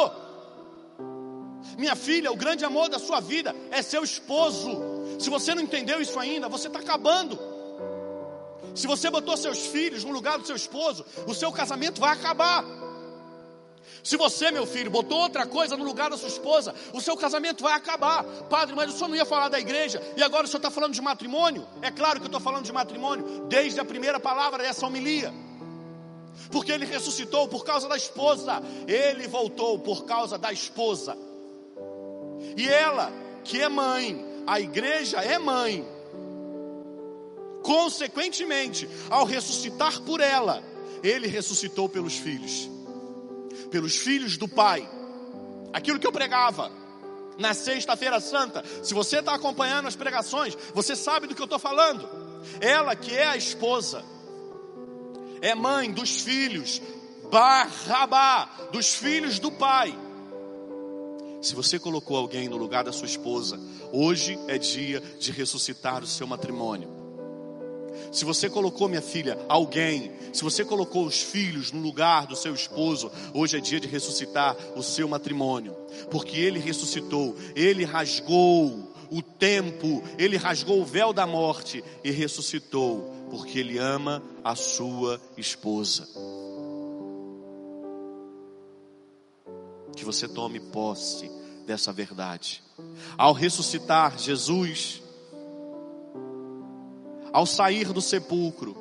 Minha 1.78 1.96
filha, 1.96 2.30
o 2.30 2.36
grande 2.36 2.64
amor 2.64 2.88
da 2.88 2.98
sua 2.98 3.20
vida 3.20 3.54
é 3.70 3.82
seu 3.82 4.04
esposo. 4.04 4.80
Se 5.18 5.30
você 5.30 5.54
não 5.54 5.62
entendeu 5.62 6.00
isso 6.00 6.18
ainda, 6.18 6.48
você 6.48 6.68
está 6.68 6.78
acabando. 6.78 7.38
Se 8.74 8.86
você 8.86 9.10
botou 9.10 9.36
seus 9.36 9.66
filhos 9.66 10.04
no 10.04 10.12
lugar 10.12 10.38
do 10.38 10.46
seu 10.46 10.56
esposo, 10.56 11.04
o 11.26 11.34
seu 11.34 11.50
casamento 11.52 12.00
vai 12.00 12.12
acabar. 12.12 12.64
Se 14.02 14.16
você, 14.16 14.50
meu 14.50 14.66
filho, 14.66 14.90
botou 14.90 15.18
outra 15.18 15.46
coisa 15.46 15.76
no 15.76 15.84
lugar 15.84 16.10
da 16.10 16.16
sua 16.18 16.28
esposa, 16.28 16.74
o 16.92 17.00
seu 17.00 17.16
casamento 17.16 17.62
vai 17.62 17.72
acabar. 17.72 18.22
Padre, 18.50 18.74
mas 18.74 18.92
o 18.92 18.96
senhor 18.96 19.08
não 19.08 19.16
ia 19.16 19.24
falar 19.24 19.48
da 19.48 19.58
igreja 19.58 20.02
e 20.16 20.22
agora 20.22 20.44
o 20.44 20.46
senhor 20.46 20.58
está 20.58 20.70
falando 20.70 20.92
de 20.92 21.00
matrimônio? 21.00 21.66
É 21.80 21.90
claro 21.90 22.20
que 22.20 22.24
eu 22.24 22.28
estou 22.28 22.40
falando 22.40 22.64
de 22.64 22.72
matrimônio 22.72 23.46
desde 23.48 23.80
a 23.80 23.84
primeira 23.84 24.20
palavra 24.20 24.62
dessa 24.62 24.86
homilia 24.86 25.32
porque 26.50 26.72
ele 26.72 26.84
ressuscitou 26.84 27.48
por 27.48 27.64
causa 27.64 27.88
da 27.88 27.96
esposa, 27.96 28.62
ele 28.86 29.26
voltou 29.26 29.78
por 29.78 30.04
causa 30.04 30.38
da 30.38 30.52
esposa. 30.52 31.16
E 32.56 32.68
ela, 32.68 33.12
que 33.42 33.60
é 33.60 33.68
mãe, 33.68 34.24
a 34.46 34.60
igreja 34.60 35.18
é 35.18 35.38
mãe. 35.38 35.86
Consequentemente, 37.62 38.88
ao 39.08 39.24
ressuscitar 39.24 40.00
por 40.02 40.20
ela, 40.20 40.62
ele 41.02 41.26
ressuscitou 41.26 41.88
pelos 41.88 42.14
filhos, 42.16 42.68
pelos 43.70 43.96
filhos 43.96 44.36
do 44.36 44.46
Pai. 44.46 44.88
Aquilo 45.72 45.98
que 45.98 46.06
eu 46.06 46.12
pregava 46.12 46.70
na 47.38 47.54
Sexta-feira 47.54 48.20
Santa. 48.20 48.62
Se 48.82 48.94
você 48.94 49.18
está 49.18 49.34
acompanhando 49.34 49.88
as 49.88 49.96
pregações, 49.96 50.56
você 50.72 50.94
sabe 50.94 51.26
do 51.26 51.34
que 51.34 51.40
eu 51.40 51.46
estou 51.46 51.58
falando. 51.58 52.08
Ela 52.60 52.94
que 52.94 53.14
é 53.14 53.26
a 53.26 53.36
esposa, 53.36 54.04
é 55.44 55.54
mãe 55.54 55.92
dos 55.92 56.22
filhos, 56.22 56.80
Barrabá, 57.30 58.48
dos 58.72 58.94
filhos 58.94 59.38
do 59.38 59.52
pai. 59.52 59.94
Se 61.42 61.54
você 61.54 61.78
colocou 61.78 62.16
alguém 62.16 62.48
no 62.48 62.56
lugar 62.56 62.82
da 62.82 62.92
sua 62.92 63.06
esposa, 63.06 63.60
hoje 63.92 64.38
é 64.48 64.56
dia 64.56 65.02
de 65.18 65.30
ressuscitar 65.30 66.02
o 66.02 66.06
seu 66.06 66.26
matrimônio. 66.26 66.88
Se 68.10 68.24
você 68.24 68.48
colocou, 68.48 68.88
minha 68.88 69.02
filha, 69.02 69.38
alguém, 69.46 70.12
se 70.32 70.42
você 70.42 70.64
colocou 70.64 71.04
os 71.04 71.20
filhos 71.20 71.70
no 71.72 71.80
lugar 71.80 72.26
do 72.26 72.34
seu 72.34 72.54
esposo, 72.54 73.12
hoje 73.34 73.58
é 73.58 73.60
dia 73.60 73.78
de 73.78 73.86
ressuscitar 73.86 74.56
o 74.74 74.82
seu 74.82 75.06
matrimônio, 75.06 75.76
porque 76.10 76.38
ele 76.38 76.58
ressuscitou, 76.58 77.36
ele 77.54 77.84
rasgou 77.84 78.94
o 79.10 79.20
tempo, 79.20 80.02
ele 80.18 80.38
rasgou 80.38 80.80
o 80.80 80.84
véu 80.84 81.12
da 81.12 81.26
morte 81.26 81.84
e 82.02 82.10
ressuscitou, 82.10 83.23
porque 83.36 83.58
ele 83.58 83.78
ama 83.78 84.22
a 84.44 84.54
sua 84.54 85.20
esposa. 85.36 86.06
Que 89.96 90.04
você 90.04 90.28
tome 90.28 90.60
posse 90.60 91.28
dessa 91.66 91.92
verdade. 91.92 92.62
Ao 93.18 93.32
ressuscitar 93.32 94.16
Jesus, 94.16 95.02
ao 97.32 97.44
sair 97.44 97.92
do 97.92 98.00
sepulcro 98.00 98.76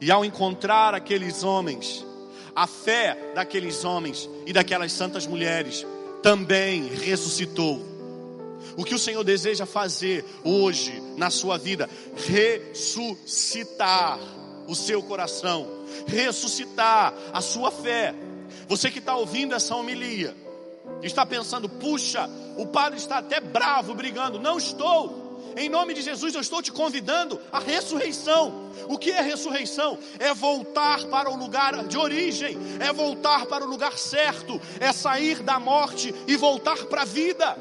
e 0.00 0.08
ao 0.08 0.24
encontrar 0.24 0.94
aqueles 0.94 1.42
homens, 1.42 2.06
a 2.54 2.68
fé 2.68 3.32
daqueles 3.34 3.84
homens 3.84 4.30
e 4.46 4.52
daquelas 4.52 4.92
santas 4.92 5.26
mulheres 5.26 5.84
também 6.22 6.86
ressuscitou. 6.86 7.84
O 8.76 8.84
que 8.84 8.94
o 8.94 9.00
Senhor 9.00 9.24
deseja 9.24 9.66
fazer 9.66 10.24
hoje 10.44 11.02
na 11.16 11.30
sua 11.30 11.58
vida? 11.58 11.88
Ressuscitar 12.28 14.18
o 14.66 14.74
seu 14.74 15.02
coração, 15.02 15.66
ressuscitar 16.06 17.14
a 17.32 17.40
sua 17.40 17.70
fé. 17.70 18.14
Você 18.68 18.90
que 18.90 18.98
está 18.98 19.16
ouvindo 19.16 19.54
essa 19.54 19.74
homilia, 19.76 20.34
está 21.02 21.24
pensando, 21.24 21.68
puxa, 21.68 22.28
o 22.56 22.66
padre 22.66 22.98
está 22.98 23.18
até 23.18 23.40
bravo, 23.40 23.94
brigando. 23.94 24.40
Não 24.40 24.58
estou. 24.58 25.24
Em 25.56 25.70
nome 25.70 25.94
de 25.94 26.02
Jesus, 26.02 26.34
eu 26.34 26.40
estou 26.42 26.60
te 26.60 26.70
convidando 26.70 27.40
à 27.50 27.58
ressurreição. 27.58 28.70
O 28.88 28.98
que 28.98 29.10
é 29.10 29.22
ressurreição? 29.22 29.98
É 30.18 30.34
voltar 30.34 31.04
para 31.06 31.30
o 31.30 31.36
lugar 31.36 31.86
de 31.86 31.96
origem, 31.96 32.58
é 32.78 32.92
voltar 32.92 33.46
para 33.46 33.64
o 33.64 33.68
lugar 33.68 33.96
certo, 33.96 34.60
é 34.78 34.92
sair 34.92 35.42
da 35.42 35.58
morte 35.58 36.14
e 36.26 36.36
voltar 36.36 36.84
para 36.84 37.02
a 37.02 37.06
vida. 37.06 37.56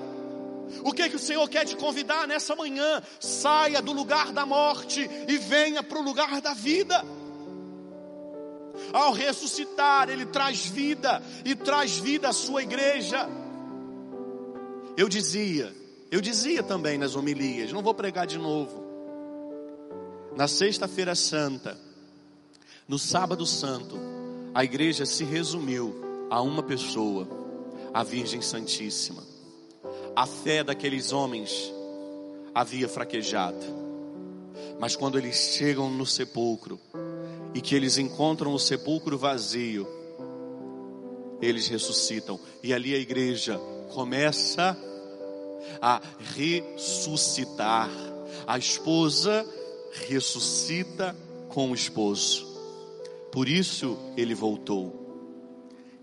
O 0.83 0.91
que, 0.91 1.03
é 1.03 1.09
que 1.09 1.15
o 1.15 1.19
Senhor 1.19 1.47
quer 1.49 1.65
te 1.65 1.75
convidar 1.75 2.27
nessa 2.27 2.55
manhã? 2.55 3.01
Saia 3.19 3.81
do 3.81 3.91
lugar 3.91 4.31
da 4.31 4.45
morte 4.45 5.09
e 5.27 5.37
venha 5.37 5.83
para 5.83 5.99
o 5.99 6.03
lugar 6.03 6.41
da 6.41 6.53
vida. 6.53 7.03
Ao 8.93 9.11
ressuscitar, 9.11 10.09
Ele 10.09 10.25
traz 10.25 10.65
vida 10.65 11.21
e 11.43 11.55
traz 11.55 11.97
vida 11.97 12.29
à 12.29 12.33
sua 12.33 12.63
igreja. 12.63 13.27
Eu 14.97 15.09
dizia, 15.09 15.73
eu 16.11 16.21
dizia 16.21 16.63
também 16.63 16.97
nas 16.97 17.15
homilias, 17.15 17.71
não 17.71 17.81
vou 17.81 17.93
pregar 17.93 18.25
de 18.25 18.37
novo. 18.37 18.83
Na 20.35 20.47
Sexta-feira 20.47 21.15
Santa, 21.15 21.77
no 22.87 22.99
Sábado 22.99 23.45
Santo, 23.45 23.97
a 24.53 24.63
igreja 24.63 25.05
se 25.05 25.23
resumiu 25.23 26.27
a 26.29 26.41
uma 26.41 26.63
pessoa, 26.63 27.27
a 27.93 28.03
Virgem 28.03 28.41
Santíssima. 28.41 29.34
A 30.15 30.25
fé 30.25 30.63
daqueles 30.63 31.11
homens 31.11 31.73
havia 32.53 32.87
fraquejado, 32.87 33.65
mas 34.79 34.95
quando 34.95 35.17
eles 35.17 35.35
chegam 35.35 35.89
no 35.89 36.05
sepulcro, 36.05 36.79
e 37.53 37.61
que 37.61 37.73
eles 37.73 37.97
encontram 37.97 38.53
o 38.53 38.59
sepulcro 38.59 39.17
vazio, 39.17 39.87
eles 41.41 41.67
ressuscitam. 41.67 42.39
E 42.63 42.73
ali 42.73 42.93
a 42.93 42.97
igreja 42.97 43.57
começa 43.93 44.77
a 45.81 46.01
ressuscitar. 46.35 47.89
A 48.47 48.57
esposa 48.57 49.45
ressuscita 50.07 51.15
com 51.49 51.71
o 51.71 51.75
esposo. 51.75 52.45
Por 53.31 53.47
isso 53.47 53.97
ele 54.17 54.35
voltou. 54.35 55.04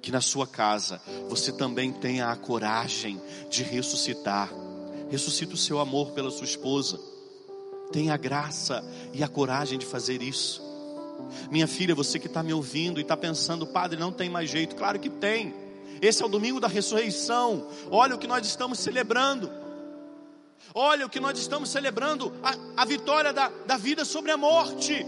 Que 0.03 0.11
na 0.11 0.21
sua 0.21 0.47
casa 0.47 1.01
você 1.29 1.53
também 1.53 1.93
tenha 1.93 2.29
a 2.29 2.37
coragem 2.37 3.21
de 3.49 3.63
ressuscitar. 3.63 4.53
Ressuscita 5.09 5.55
o 5.55 5.59
seu 5.59 5.79
amor 5.79 6.11
pela 6.11 6.31
sua 6.31 6.45
esposa. 6.45 7.01
Tenha 7.93 8.13
a 8.13 8.17
graça 8.17 8.85
e 9.13 9.23
a 9.23 9.29
coragem 9.29 9.79
de 9.79 9.87
fazer 9.87 10.21
isso. 10.21 10.61
Minha 11.51 11.69
filha, 11.69 11.95
você 11.95 12.19
que 12.19 12.27
está 12.27 12.43
me 12.43 12.53
ouvindo 12.53 12.99
e 12.99 13.03
está 13.03 13.17
pensando, 13.17 13.67
padre, 13.67 13.99
não 13.99 14.11
tem 14.11 14.29
mais 14.29 14.51
jeito. 14.51 14.75
Claro 14.75 14.99
que 14.99 15.09
tem. 15.09 15.55
Esse 16.01 16.23
é 16.23 16.27
o 16.27 16.29
domingo 16.29 16.59
da 16.59 16.67
ressurreição. 16.67 17.69
Olha 17.91 18.15
o 18.17 18.19
que 18.19 18.27
nós 18.27 18.47
estamos 18.47 18.81
celebrando. 18.81 19.51
Olha 20.75 21.07
o 21.07 21.09
que 21.09 21.21
nós 21.21 21.39
estamos 21.39 21.69
celebrando: 21.71 22.33
a, 22.43 22.83
a 22.83 22.85
vitória 22.85 23.33
da, 23.33 23.49
da 23.67 23.77
vida 23.77 24.05
sobre 24.05 24.31
a 24.31 24.37
morte. 24.37 25.07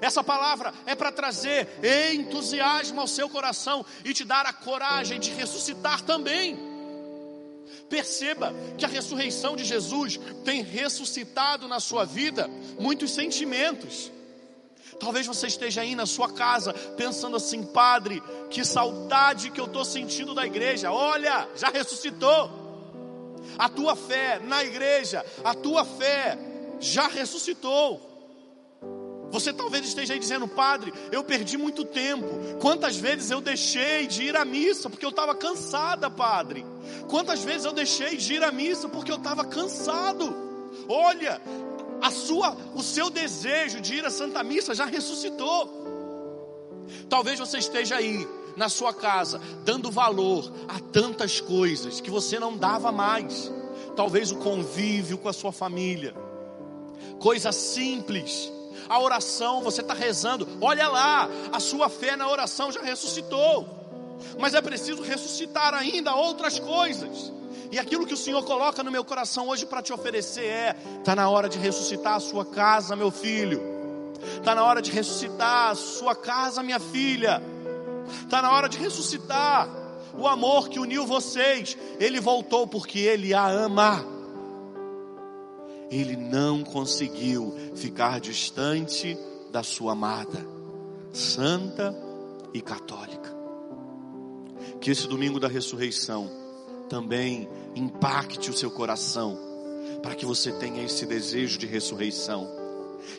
Essa 0.00 0.22
palavra 0.22 0.72
é 0.86 0.94
para 0.94 1.12
trazer 1.12 1.68
entusiasmo 2.14 3.00
ao 3.00 3.06
seu 3.06 3.28
coração 3.28 3.84
e 4.04 4.12
te 4.12 4.24
dar 4.24 4.46
a 4.46 4.52
coragem 4.52 5.20
de 5.20 5.30
ressuscitar 5.30 6.02
também. 6.02 6.58
Perceba 7.88 8.54
que 8.76 8.84
a 8.84 8.88
ressurreição 8.88 9.56
de 9.56 9.64
Jesus 9.64 10.18
tem 10.44 10.62
ressuscitado 10.62 11.68
na 11.68 11.80
sua 11.80 12.04
vida 12.04 12.48
muitos 12.78 13.10
sentimentos. 13.12 14.10
Talvez 14.98 15.26
você 15.26 15.48
esteja 15.48 15.82
aí 15.82 15.94
na 15.94 16.06
sua 16.06 16.32
casa 16.32 16.72
pensando 16.96 17.36
assim, 17.36 17.64
Padre, 17.64 18.22
que 18.50 18.64
saudade 18.64 19.50
que 19.50 19.60
eu 19.60 19.66
estou 19.66 19.84
sentindo 19.84 20.34
da 20.34 20.46
igreja. 20.46 20.90
Olha, 20.90 21.48
já 21.56 21.68
ressuscitou. 21.68 22.62
A 23.58 23.68
tua 23.68 23.94
fé 23.94 24.40
na 24.40 24.64
igreja, 24.64 25.24
a 25.44 25.54
tua 25.54 25.84
fé 25.84 26.38
já 26.80 27.06
ressuscitou. 27.06 28.13
Você 29.34 29.52
talvez 29.52 29.84
esteja 29.84 30.12
aí 30.12 30.20
dizendo, 30.20 30.46
Padre, 30.46 30.94
eu 31.10 31.24
perdi 31.24 31.58
muito 31.58 31.84
tempo. 31.84 32.24
Quantas 32.60 32.96
vezes 32.96 33.32
eu 33.32 33.40
deixei 33.40 34.06
de 34.06 34.22
ir 34.22 34.36
à 34.36 34.44
missa 34.44 34.88
porque 34.88 35.04
eu 35.04 35.10
estava 35.10 35.34
cansada, 35.34 36.08
Padre? 36.08 36.64
Quantas 37.08 37.42
vezes 37.42 37.64
eu 37.64 37.72
deixei 37.72 38.16
de 38.16 38.34
ir 38.34 38.44
à 38.44 38.52
missa 38.52 38.88
porque 38.88 39.10
eu 39.10 39.16
estava 39.16 39.44
cansado? 39.44 40.32
Olha, 40.88 41.42
a 42.00 42.12
sua, 42.12 42.56
o 42.76 42.80
seu 42.80 43.10
desejo 43.10 43.80
de 43.80 43.96
ir 43.96 44.04
à 44.04 44.10
Santa 44.10 44.40
Missa 44.44 44.72
já 44.72 44.84
ressuscitou. 44.84 45.68
Talvez 47.08 47.36
você 47.40 47.58
esteja 47.58 47.96
aí 47.96 48.28
na 48.56 48.68
sua 48.68 48.94
casa 48.94 49.40
dando 49.64 49.90
valor 49.90 50.48
a 50.68 50.78
tantas 50.78 51.40
coisas 51.40 52.00
que 52.00 52.08
você 52.08 52.38
não 52.38 52.56
dava 52.56 52.92
mais. 52.92 53.50
Talvez 53.96 54.30
o 54.30 54.36
convívio 54.36 55.18
com 55.18 55.28
a 55.28 55.32
sua 55.32 55.50
família, 55.50 56.14
coisa 57.18 57.50
simples. 57.50 58.53
A 58.88 58.98
oração, 59.00 59.62
você 59.62 59.80
está 59.80 59.94
rezando, 59.94 60.46
olha 60.60 60.88
lá, 60.88 61.28
a 61.52 61.60
sua 61.60 61.88
fé 61.88 62.16
na 62.16 62.28
oração 62.28 62.70
já 62.70 62.82
ressuscitou, 62.82 63.66
mas 64.38 64.54
é 64.54 64.60
preciso 64.60 65.02
ressuscitar 65.02 65.74
ainda 65.74 66.14
outras 66.14 66.58
coisas. 66.58 67.32
E 67.70 67.78
aquilo 67.78 68.06
que 68.06 68.14
o 68.14 68.16
Senhor 68.16 68.42
coloca 68.44 68.82
no 68.82 68.90
meu 68.90 69.04
coração 69.04 69.48
hoje 69.48 69.66
para 69.66 69.82
te 69.82 69.92
oferecer 69.92 70.44
é: 70.44 70.76
está 70.98 71.16
na 71.16 71.28
hora 71.28 71.48
de 71.48 71.58
ressuscitar 71.58 72.14
a 72.14 72.20
sua 72.20 72.44
casa, 72.44 72.94
meu 72.94 73.10
filho. 73.10 73.60
Está 74.36 74.54
na 74.54 74.64
hora 74.64 74.80
de 74.80 74.90
ressuscitar 74.90 75.70
a 75.70 75.74
sua 75.74 76.14
casa, 76.14 76.62
minha 76.62 76.78
filha. 76.78 77.42
Está 78.22 78.40
na 78.40 78.50
hora 78.52 78.68
de 78.68 78.78
ressuscitar 78.78 79.68
o 80.16 80.28
amor 80.28 80.68
que 80.68 80.78
uniu 80.78 81.06
vocês. 81.06 81.76
Ele 81.98 82.20
voltou 82.20 82.66
porque 82.66 83.00
Ele 83.00 83.34
a 83.34 83.46
ama. 83.46 84.13
Ele 85.90 86.16
não 86.16 86.62
conseguiu 86.62 87.54
ficar 87.74 88.20
distante 88.20 89.16
da 89.50 89.62
sua 89.62 89.92
amada, 89.92 90.44
santa 91.12 91.94
e 92.52 92.60
católica. 92.60 93.32
Que 94.80 94.90
esse 94.90 95.06
domingo 95.06 95.38
da 95.38 95.48
ressurreição 95.48 96.30
também 96.88 97.48
impacte 97.74 98.50
o 98.50 98.56
seu 98.56 98.70
coração, 98.70 99.38
para 100.02 100.14
que 100.14 100.26
você 100.26 100.52
tenha 100.52 100.82
esse 100.82 101.06
desejo 101.06 101.58
de 101.58 101.66
ressurreição. 101.66 102.48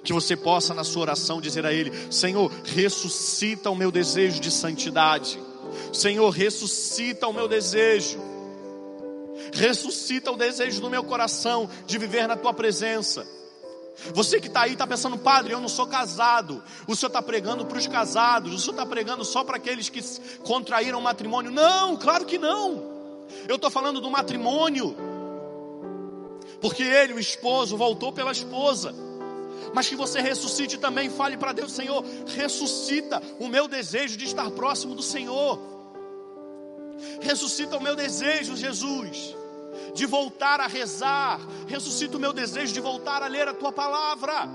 Que 0.04 0.14
você 0.14 0.36
possa 0.36 0.74
na 0.74 0.84
sua 0.84 1.04
oração 1.04 1.40
dizer 1.40 1.66
a 1.66 1.74
Ele: 1.74 1.92
Senhor, 2.12 2.52
ressuscita 2.64 3.70
o 3.70 3.76
meu 3.76 3.92
desejo 3.92 4.40
de 4.40 4.52
santidade. 4.52 5.40
Senhor, 5.94 6.30
ressuscita 6.30 7.28
o 7.28 7.34
meu 7.34 7.48
desejo. 7.48 8.20
Ressuscita 9.56 10.32
o 10.32 10.36
desejo 10.36 10.82
do 10.82 10.90
meu 10.90 11.04
coração 11.04 11.70
de 11.88 11.98
viver 11.98 12.28
na 12.28 12.36
tua 12.36 12.54
presença. 12.54 13.26
Você 14.14 14.42
que 14.42 14.48
está 14.48 14.64
aí 14.64 14.74
está 14.74 14.86
pensando, 14.86 15.18
padre, 15.18 15.54
eu 15.54 15.62
não 15.62 15.70
sou 15.70 15.88
casado. 15.88 16.62
O 16.86 16.94
senhor 16.94 17.08
está 17.08 17.22
pregando 17.22 17.66
para 17.66 17.78
os 17.78 17.88
casados. 17.88 18.54
O 18.54 18.60
senhor 18.60 18.74
está 18.74 18.86
pregando 18.86 19.24
só 19.24 19.46
para 19.46 19.56
aqueles 19.56 19.88
que 19.88 20.02
contraíram 20.40 21.00
matrimônio. 21.00 21.52
Não, 21.52 21.96
claro 21.96 22.26
que 22.26 22.38
não. 22.38 22.84
Eu 23.48 23.56
estou 23.56 23.72
falando 23.72 24.02
do 24.02 24.12
matrimônio. 24.12 24.94
Porque 26.60 26.84
ele, 26.84 27.14
o 27.14 27.20
esposo, 27.20 27.78
voltou 27.78 28.12
pela 28.12 28.34
esposa. 28.34 28.94
Mas 29.74 29.88
que 29.88 29.96
você 29.96 30.20
ressuscite 30.20 30.78
também, 30.78 31.10
fale 31.10 31.38
para 31.38 31.54
Deus, 31.54 31.72
Senhor, 31.72 32.04
ressuscita 32.36 33.22
o 33.40 33.48
meu 33.48 33.68
desejo 33.70 34.18
de 34.18 34.26
estar 34.26 34.52
próximo 34.52 34.96
do 34.96 35.02
Senhor. 35.02 35.60
Ressuscita 37.22 37.78
o 37.78 37.82
meu 37.82 37.96
desejo, 37.96 38.58
Jesus 38.58 39.36
de 39.94 40.05
voltar 40.05 40.60
a 40.60 40.67
rezar, 40.67 41.39
ressuscita 41.67 42.17
o 42.17 42.20
meu 42.20 42.34
desejo 42.34 42.74
de 42.74 42.79
voltar 42.79 43.24
a 43.24 43.27
ler 43.27 43.48
a 43.48 43.53
tua 43.53 43.72
palavra. 43.72 44.50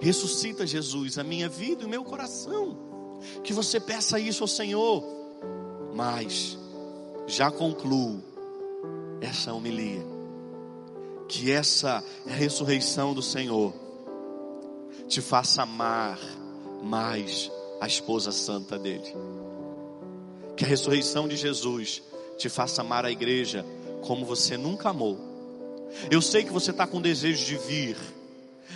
Ressuscita, 0.00 0.66
Jesus, 0.66 1.18
a 1.18 1.24
minha 1.24 1.48
vida 1.48 1.82
e 1.82 1.86
o 1.86 1.88
meu 1.88 2.02
coração. 2.02 2.76
Que 3.44 3.52
você 3.52 3.78
peça 3.78 4.18
isso 4.18 4.42
ao 4.42 4.48
Senhor. 4.48 5.04
Mas 5.94 6.56
já 7.26 7.50
concluo 7.50 8.22
essa 9.20 9.52
homilia. 9.52 10.04
Que 11.28 11.52
essa 11.52 12.02
ressurreição 12.26 13.12
do 13.12 13.22
Senhor 13.22 13.72
te 15.06 15.20
faça 15.20 15.62
amar 15.62 16.18
mais 16.82 17.50
a 17.80 17.86
esposa 17.86 18.32
santa 18.32 18.78
dele. 18.78 19.14
Que 20.56 20.64
a 20.64 20.68
ressurreição 20.68 21.28
de 21.28 21.36
Jesus 21.36 22.02
te 22.38 22.48
faça 22.48 22.80
amar 22.80 23.04
a 23.04 23.10
igreja 23.10 23.66
como 24.02 24.24
você 24.24 24.56
nunca 24.56 24.90
amou. 24.90 25.18
Eu 26.10 26.22
sei 26.22 26.44
que 26.44 26.52
você 26.52 26.70
está 26.70 26.86
com 26.86 27.00
desejo 27.00 27.44
de 27.44 27.56
vir. 27.56 27.96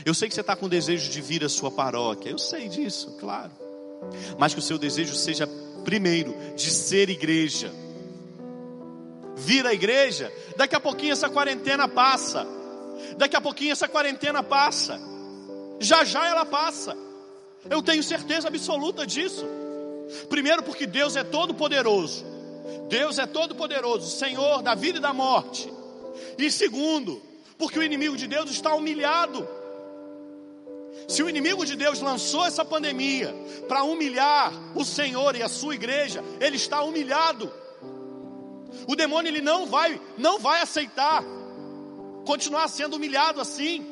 Eu 0.05 0.15
sei 0.15 0.29
que 0.29 0.35
você 0.35 0.41
está 0.41 0.57
com 0.57 0.69
desejo 0.69 1.11
de 1.11 1.21
vir 1.21 1.45
à 1.45 1.49
sua 1.49 1.71
paróquia. 1.71 2.31
Eu 2.31 2.39
sei 2.39 2.69
disso, 2.69 3.17
claro. 3.19 3.53
Mas 4.39 4.53
que 4.53 4.59
o 4.59 4.63
seu 4.63 4.79
desejo 4.79 5.15
seja, 5.15 5.47
primeiro, 5.85 6.35
de 6.57 6.71
ser 6.71 7.09
igreja. 7.09 7.73
Vir 9.37 9.67
à 9.67 9.73
igreja, 9.73 10.33
daqui 10.57 10.75
a 10.75 10.81
pouquinho 10.81 11.13
essa 11.13 11.29
quarentena 11.29 11.89
passa. 11.89 12.47
Daqui 13.17 13.37
a 13.37 13.41
pouquinho 13.41 13.73
essa 13.73 13.89
quarentena 13.89 14.43
passa. 14.43 15.01
Já 15.81 16.05
já 16.05 16.27
ela 16.27 16.45
passa. 16.45 16.97
Eu 17.69 17.83
tenho 17.83 18.03
certeza 18.03 18.49
absoluta 18.49 19.07
disso. 19.07 19.45
Primeiro, 20.29 20.63
porque 20.63 20.87
Deus 20.87 21.17
é 21.17 21.25
todo 21.25 21.55
poderoso. 21.55 22.25
Deus 22.89 23.19
é 23.19 23.27
todo 23.27 23.55
poderoso, 23.55 24.11
Senhor 24.11 24.63
da 24.63 24.75
vida 24.75 24.99
e 24.99 25.01
da 25.01 25.13
morte. 25.13 25.73
E 26.39 26.51
segundo, 26.51 27.21
porque 27.59 27.79
o 27.79 27.83
inimigo 27.83 28.17
de 28.17 28.27
Deus 28.27 28.51
está 28.51 28.75
humilhado. 28.75 29.47
Se 31.09 31.23
o 31.23 31.29
inimigo 31.29 31.67
de 31.67 31.77
Deus 31.77 32.01
lançou 32.01 32.45
essa 32.45 32.65
pandemia 32.65 33.35
para 33.69 33.83
humilhar 33.83 34.53
o 34.75 34.85
Senhor 34.85 35.37
e 35.37 35.43
a 35.43 35.49
sua 35.49 35.75
igreja, 35.75 36.23
ele 36.41 36.57
está 36.57 36.83
humilhado. 36.83 37.53
O 38.89 38.97
demônio 38.97 39.29
ele 39.29 39.41
não 39.41 39.67
vai, 39.67 40.01
não 40.17 40.39
vai 40.39 40.63
aceitar 40.63 41.23
continuar 42.25 42.69
sendo 42.69 42.97
humilhado 42.97 43.41
assim. 43.41 43.87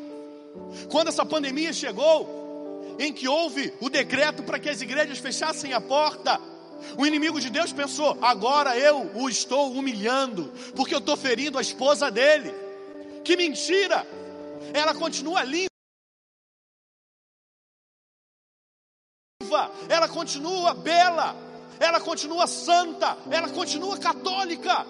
Quando 0.90 1.08
essa 1.08 1.24
pandemia 1.24 1.72
chegou, 1.72 2.96
em 2.98 3.12
que 3.12 3.28
houve 3.28 3.72
o 3.80 3.88
decreto 3.88 4.42
para 4.42 4.58
que 4.58 4.68
as 4.68 4.80
igrejas 4.80 5.18
fechassem 5.18 5.72
a 5.72 5.80
porta, 5.80 6.40
o 6.96 7.06
inimigo 7.06 7.40
de 7.40 7.50
Deus 7.50 7.72
pensou: 7.72 8.18
agora 8.20 8.76
eu 8.76 9.10
o 9.14 9.28
estou 9.28 9.72
humilhando, 9.72 10.52
porque 10.74 10.94
eu 10.94 10.98
estou 10.98 11.16
ferindo 11.16 11.58
a 11.58 11.62
esposa 11.62 12.10
dele. 12.10 12.52
Que 13.24 13.36
mentira! 13.36 14.06
Ela 14.72 14.94
continua 14.94 15.44
limpa. 15.44 15.70
Ela 19.88 20.08
continua 20.08 20.72
bela, 20.72 21.36
ela 21.78 22.00
continua 22.00 22.46
santa, 22.46 23.18
ela 23.30 23.48
continua 23.50 23.98
católica. 23.98 24.86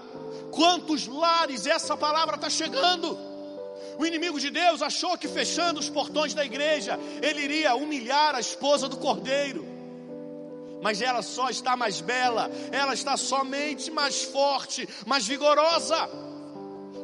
Quantos 0.52 1.06
lares 1.06 1.66
essa 1.66 1.96
palavra 1.96 2.36
está 2.36 2.48
chegando? 2.48 3.18
O 3.98 4.06
inimigo 4.06 4.38
de 4.38 4.50
Deus 4.50 4.80
achou 4.80 5.18
que 5.18 5.28
fechando 5.28 5.80
os 5.80 5.90
portões 5.90 6.32
da 6.32 6.44
igreja, 6.44 6.98
ele 7.20 7.42
iria 7.42 7.74
humilhar 7.74 8.34
a 8.34 8.40
esposa 8.40 8.88
do 8.88 8.96
cordeiro 8.96 9.71
mas 10.82 11.00
ela 11.00 11.22
só 11.22 11.48
está 11.48 11.76
mais 11.76 12.00
bela, 12.00 12.50
ela 12.72 12.92
está 12.92 13.16
somente 13.16 13.90
mais 13.90 14.24
forte, 14.24 14.88
mais 15.06 15.26
vigorosa. 15.26 16.10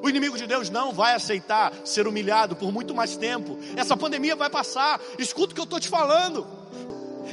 O 0.02 0.08
inimigo 0.08 0.36
de 0.36 0.46
Deus 0.46 0.68
não 0.68 0.92
vai 0.92 1.14
aceitar 1.14 1.72
ser 1.84 2.06
humilhado 2.06 2.56
por 2.56 2.72
muito 2.72 2.94
mais 2.94 3.16
tempo. 3.16 3.58
Essa 3.76 3.96
pandemia 3.96 4.36
vai 4.36 4.50
passar. 4.50 5.00
Escuta 5.18 5.52
o 5.52 5.54
que 5.54 5.60
eu 5.60 5.64
estou 5.64 5.80
te 5.80 5.88
falando. 5.88 6.46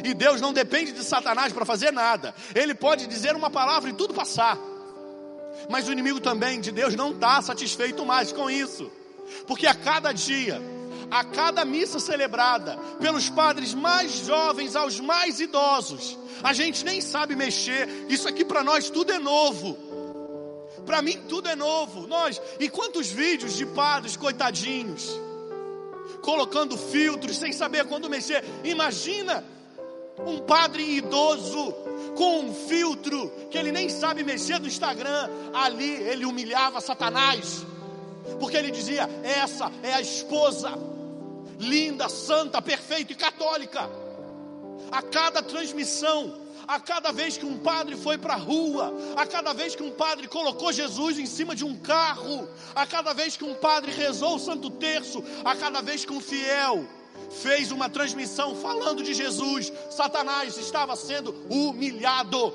E 0.04 0.14
Deus 0.14 0.42
não 0.42 0.54
depende 0.54 0.92
de 0.92 1.04
Satanás 1.04 1.54
para 1.54 1.66
fazer 1.66 1.92
nada. 1.92 2.34
Ele 2.54 2.74
pode 2.74 3.08
dizer 3.08 3.36
uma 3.36 3.50
palavra 3.50 3.90
e 3.90 3.94
tudo 3.94 4.14
passar. 4.14 4.58
Mas 5.70 5.88
o 5.88 5.92
inimigo 5.92 6.20
também 6.20 6.60
de 6.60 6.72
Deus 6.72 6.96
não 6.96 7.12
está 7.12 7.42
satisfeito 7.42 8.06
mais 8.06 8.32
com 8.32 8.50
isso. 8.50 8.92
Porque 9.48 9.68
a 9.68 9.74
cada 9.74 10.12
dia 10.12 10.62
a 11.10 11.24
cada 11.24 11.64
missa 11.66 12.00
celebrada, 12.00 12.78
pelos 13.00 13.30
padres 13.30 13.74
mais 13.74 14.12
jovens 14.26 14.76
aos 14.76 15.00
mais 15.00 15.40
idosos. 15.40 16.18
A 16.44 16.54
gente 16.54 16.84
nem 16.84 17.02
sabe 17.02 17.36
mexer, 17.36 17.88
isso 18.10 18.28
aqui 18.28 18.44
para 18.44 18.64
nós 18.64 18.90
tudo 18.90 19.12
é 19.12 19.20
novo. 19.20 19.78
Para 20.86 21.02
mim 21.02 21.20
tudo 21.28 21.50
é 21.50 21.56
novo. 21.56 22.06
Nós, 22.08 22.42
e 22.60 22.70
quantos 22.70 23.10
vídeos 23.10 23.56
de 23.56 23.66
padres 23.66 24.16
coitadinhos, 24.16 25.20
colocando 26.22 26.78
filtros 26.78 27.38
sem 27.38 27.52
saber 27.54 27.86
quando 27.86 28.10
mexer. 28.10 28.44
Imagina 28.64 29.44
um 30.26 30.40
padre 30.40 30.84
idoso 30.98 31.74
com 32.16 32.40
um 32.42 32.54
filtro 32.54 33.32
que 33.52 33.58
ele 33.58 33.72
nem 33.72 33.90
sabe 33.90 34.24
mexer 34.24 34.60
no 34.60 34.68
Instagram. 34.68 35.30
Ali 35.54 35.92
ele 35.92 36.26
humilhava 36.26 36.82
Satanás. 36.82 37.66
Porque 38.40 38.58
ele 38.58 38.72
dizia: 38.72 39.08
essa 39.24 39.72
é 39.84 39.94
a 39.94 40.02
esposa 40.02 40.95
linda, 41.60 42.10
santa, 42.10 42.62
perfeita 42.62 43.14
e 43.14 43.16
católica. 43.16 43.90
A 44.92 45.02
cada 45.02 45.42
transmissão, 45.42 46.42
a 46.68 46.80
cada 46.80 47.12
vez 47.12 47.38
que 47.38 47.46
um 47.46 47.58
padre 47.58 47.96
foi 47.96 48.18
para 48.18 48.34
a 48.34 48.38
rua, 48.38 48.94
a 49.16 49.26
cada 49.26 49.54
vez 49.54 49.76
que 49.76 49.84
um 49.84 49.92
padre 49.92 50.28
colocou 50.28 50.72
Jesus 50.72 51.18
em 51.20 51.26
cima 51.26 51.56
de 51.56 51.66
um 51.66 51.78
carro, 51.78 52.48
a 52.74 52.86
cada 52.86 53.14
vez 53.14 53.36
que 53.36 53.44
um 53.44 53.56
padre 53.56 53.92
rezou 53.92 54.36
o 54.36 54.40
Santo 54.40 54.70
Terço, 54.70 55.24
a 55.44 55.56
cada 55.56 55.82
vez 55.82 56.06
que 56.06 56.14
um 56.14 56.22
fiel 56.22 56.86
fez 57.42 57.72
uma 57.72 57.90
transmissão 57.90 58.56
falando 58.56 59.04
de 59.04 59.14
Jesus, 59.14 59.72
Satanás 59.90 60.58
estava 60.58 60.96
sendo 60.96 61.34
humilhado. 61.50 62.54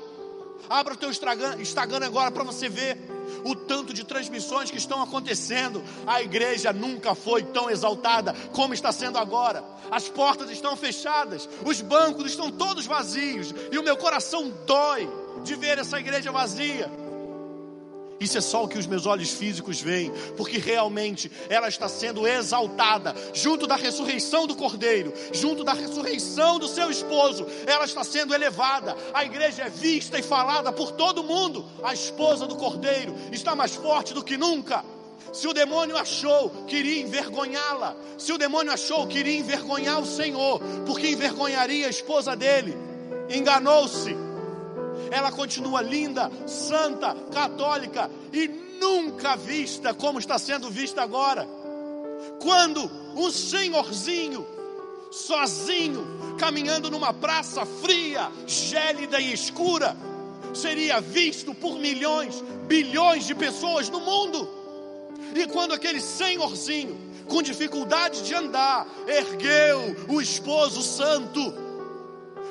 Abra 0.69 0.93
o 0.93 0.97
teu 0.97 1.09
Instagram 1.09 2.05
agora 2.05 2.31
para 2.31 2.43
você 2.43 2.69
ver 2.69 3.10
o 3.43 3.55
tanto 3.55 3.93
de 3.93 4.03
transmissões 4.03 4.71
que 4.71 4.77
estão 4.77 5.01
acontecendo. 5.01 5.83
A 6.05 6.21
igreja 6.21 6.73
nunca 6.73 7.15
foi 7.15 7.43
tão 7.43 7.69
exaltada 7.69 8.33
como 8.51 8.73
está 8.73 8.91
sendo 8.91 9.17
agora. 9.17 9.63
As 9.89 10.07
portas 10.07 10.49
estão 10.49 10.75
fechadas, 10.75 11.49
os 11.65 11.81
bancos 11.81 12.25
estão 12.25 12.51
todos 12.51 12.85
vazios, 12.85 13.53
e 13.71 13.77
o 13.77 13.83
meu 13.83 13.97
coração 13.97 14.51
dói 14.65 15.09
de 15.43 15.55
ver 15.55 15.79
essa 15.79 15.99
igreja 15.99 16.31
vazia. 16.31 16.89
Isso 18.21 18.37
é 18.37 18.41
só 18.41 18.63
o 18.63 18.67
que 18.67 18.77
os 18.77 18.85
meus 18.85 19.07
olhos 19.07 19.31
físicos 19.31 19.81
veem, 19.81 20.11
porque 20.37 20.59
realmente 20.59 21.31
ela 21.49 21.67
está 21.67 21.89
sendo 21.89 22.27
exaltada, 22.27 23.15
junto 23.33 23.65
da 23.65 23.75
ressurreição 23.75 24.45
do 24.45 24.55
Cordeiro, 24.55 25.11
junto 25.33 25.63
da 25.63 25.73
ressurreição 25.73 26.59
do 26.59 26.67
seu 26.67 26.91
esposo, 26.91 27.47
ela 27.65 27.83
está 27.83 28.03
sendo 28.03 28.35
elevada. 28.35 28.95
A 29.11 29.25
igreja 29.25 29.63
é 29.63 29.69
vista 29.69 30.19
e 30.19 30.21
falada 30.21 30.71
por 30.71 30.91
todo 30.91 31.23
mundo. 31.23 31.65
A 31.83 31.95
esposa 31.95 32.45
do 32.45 32.55
Cordeiro 32.55 33.15
está 33.31 33.55
mais 33.55 33.73
forte 33.73 34.13
do 34.13 34.23
que 34.23 34.37
nunca. 34.37 34.85
Se 35.33 35.47
o 35.47 35.53
demônio 35.53 35.97
achou 35.97 36.51
que 36.67 36.75
iria 36.75 37.01
envergonhá-la, 37.01 37.95
se 38.19 38.31
o 38.31 38.37
demônio 38.37 38.71
achou 38.71 39.07
que 39.07 39.17
iria 39.17 39.39
envergonhar 39.39 39.99
o 39.99 40.05
Senhor, 40.05 40.61
porque 40.85 41.07
envergonharia 41.07 41.87
a 41.87 41.89
esposa 41.89 42.35
dele, 42.35 42.77
enganou-se 43.31 44.15
ela 45.11 45.29
continua 45.29 45.81
linda, 45.81 46.31
santa, 46.47 47.13
católica 47.33 48.09
e 48.31 48.47
nunca 48.79 49.35
vista 49.35 49.93
como 49.93 50.17
está 50.17 50.39
sendo 50.39 50.71
vista 50.71 51.01
agora. 51.03 51.45
Quando 52.41 52.89
um 53.13 53.29
senhorzinho, 53.29 54.47
sozinho, 55.11 56.35
caminhando 56.39 56.89
numa 56.89 57.13
praça 57.13 57.65
fria, 57.65 58.31
gélida 58.47 59.19
e 59.19 59.33
escura, 59.33 59.97
seria 60.53 61.01
visto 61.01 61.53
por 61.53 61.77
milhões, 61.77 62.41
bilhões 62.65 63.27
de 63.27 63.35
pessoas 63.35 63.89
no 63.89 63.99
mundo. 63.99 64.49
E 65.35 65.45
quando 65.47 65.73
aquele 65.73 65.99
senhorzinho, 65.99 66.97
com 67.27 67.41
dificuldade 67.41 68.23
de 68.23 68.33
andar, 68.33 68.87
ergueu 69.05 69.93
o 70.07 70.21
esposo 70.21 70.81
santo, 70.81 71.53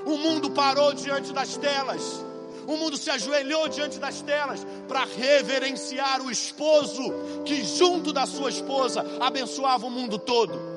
o 0.05 0.18
mundo 0.18 0.51
parou 0.51 0.92
diante 0.92 1.33
das 1.33 1.57
telas 1.57 2.30
o 2.66 2.77
mundo 2.77 2.96
se 2.96 3.11
ajoelhou 3.11 3.68
diante 3.68 3.99
das 3.99 4.20
telas 4.23 4.66
para 4.88 5.05
reverenciar 5.05 6.23
o 6.23 6.31
esposo 6.31 7.03
que, 7.44 7.64
junto 7.64 8.12
da 8.12 8.27
sua 8.27 8.51
esposa, 8.51 9.05
abençoava 9.20 9.87
o 9.87 9.90
mundo 9.90 10.18
todo. 10.18 10.70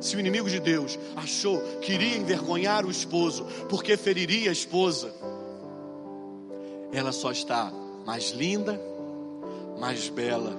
Se 0.00 0.16
o 0.16 0.20
inimigo 0.20 0.48
de 0.48 0.60
Deus 0.60 0.98
achou 1.16 1.60
que 1.80 1.92
iria 1.92 2.16
envergonhar 2.16 2.86
o 2.86 2.90
esposo 2.90 3.44
porque 3.68 3.96
feriria 3.96 4.50
a 4.50 4.52
esposa, 4.52 5.12
ela 6.92 7.12
só 7.12 7.32
está 7.32 7.72
mais 8.06 8.30
linda, 8.30 8.80
mais 9.78 10.08
bela 10.08 10.56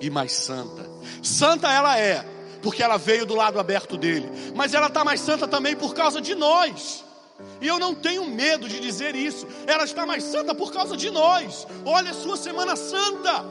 e 0.00 0.08
mais 0.10 0.32
santa. 0.32 0.88
Santa 1.22 1.70
ela 1.70 1.98
é, 1.98 2.24
porque 2.62 2.82
ela 2.82 2.96
veio 2.96 3.26
do 3.26 3.34
lado 3.34 3.60
aberto 3.60 3.96
dele, 3.96 4.28
mas 4.54 4.72
ela 4.72 4.86
está 4.86 5.04
mais 5.04 5.20
santa 5.20 5.46
também 5.46 5.76
por 5.76 5.94
causa 5.94 6.20
de 6.20 6.34
nós. 6.34 7.03
E 7.60 7.66
eu 7.66 7.78
não 7.78 7.94
tenho 7.94 8.26
medo 8.26 8.68
de 8.68 8.80
dizer 8.80 9.14
isso. 9.16 9.46
Ela 9.66 9.84
está 9.84 10.06
mais 10.06 10.24
santa 10.24 10.54
por 10.54 10.72
causa 10.72 10.96
de 10.96 11.10
nós. 11.10 11.66
Olha 11.84 12.10
a 12.10 12.14
sua 12.14 12.36
Semana 12.36 12.76
Santa. 12.76 13.44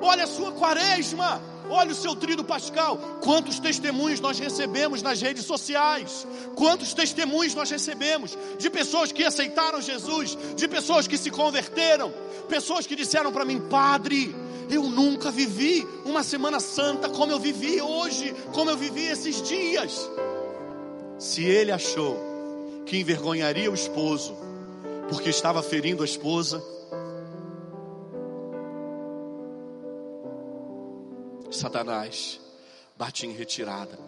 Olha 0.00 0.24
a 0.24 0.26
sua 0.26 0.52
Quaresma. 0.52 1.40
Olha 1.68 1.92
o 1.92 1.94
seu 1.94 2.14
trido 2.14 2.44
pascal. 2.44 2.98
Quantos 3.22 3.58
testemunhos 3.58 4.20
nós 4.20 4.38
recebemos 4.38 5.02
nas 5.02 5.20
redes 5.20 5.44
sociais? 5.44 6.26
Quantos 6.54 6.92
testemunhos 6.92 7.54
nós 7.54 7.70
recebemos 7.70 8.36
de 8.58 8.68
pessoas 8.68 9.12
que 9.12 9.24
aceitaram 9.24 9.80
Jesus, 9.80 10.36
de 10.56 10.68
pessoas 10.68 11.06
que 11.06 11.16
se 11.16 11.30
converteram, 11.30 12.12
pessoas 12.48 12.86
que 12.86 12.94
disseram 12.94 13.32
para 13.32 13.44
mim, 13.44 13.60
Padre, 13.60 14.34
eu 14.68 14.82
nunca 14.82 15.30
vivi 15.30 15.86
uma 16.04 16.22
Semana 16.22 16.60
Santa 16.60 17.08
como 17.08 17.32
eu 17.32 17.38
vivi 17.38 17.80
hoje, 17.80 18.34
como 18.52 18.70
eu 18.70 18.76
vivi 18.76 19.06
esses 19.06 19.40
dias. 19.42 20.10
Se 21.18 21.42
ele 21.44 21.72
achou 21.72 22.33
que 22.86 22.98
envergonharia 22.98 23.70
o 23.70 23.74
esposo, 23.74 24.36
porque 25.08 25.30
estava 25.30 25.62
ferindo 25.62 26.02
a 26.02 26.04
esposa. 26.04 26.62
Satanás 31.50 32.40
bate 32.96 33.26
em 33.26 33.32
retirada, 33.32 33.98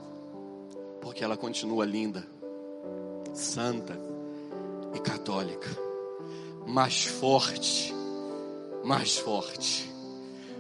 porque 1.01 1.25
ela 1.25 1.37
continua 1.37 1.85
linda, 1.85 2.27
santa 3.33 3.99
e 4.95 4.99
católica, 5.01 5.69
mais 6.67 7.05
forte, 7.05 7.95
mais 8.85 9.17
forte, 9.17 9.91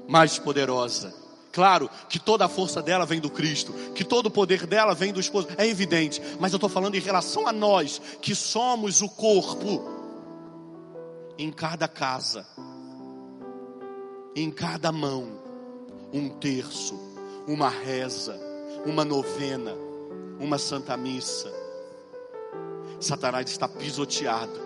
mais 0.09 0.39
poderosa 0.39 1.26
Claro 1.57 1.89
que 2.07 2.19
toda 2.19 2.45
a 2.45 2.51
força 2.51 2.83
dela 2.83 3.07
vem 3.07 3.19
do 3.19 3.31
Cristo, 3.31 3.73
que 3.95 4.05
todo 4.05 4.27
o 4.27 4.31
poder 4.31 4.67
dela 4.67 4.95
vem 4.95 5.11
do 5.11 5.19
esposo, 5.19 5.49
é 5.57 5.67
evidente, 5.67 6.21
mas 6.39 6.53
eu 6.53 6.59
estou 6.59 6.69
falando 6.69 6.97
em 6.97 7.01
relação 7.01 7.49
a 7.49 7.53
nós, 7.53 7.99
que 8.21 8.35
somos 8.35 9.01
o 9.01 9.09
corpo, 9.09 9.83
em 11.39 11.51
cada 11.51 11.89
casa, 11.89 12.47
em 14.35 14.51
cada 14.51 14.93
mão, 14.93 15.29
um 16.13 16.29
terço, 16.29 16.95
uma 17.49 17.71
reza, 17.71 18.39
uma 18.85 19.03
novena, 19.03 19.73
uma 20.39 20.59
santa 20.59 20.95
missa. 20.95 21.51
Satanás 23.01 23.51
está 23.51 23.67
pisoteado. 23.67 24.61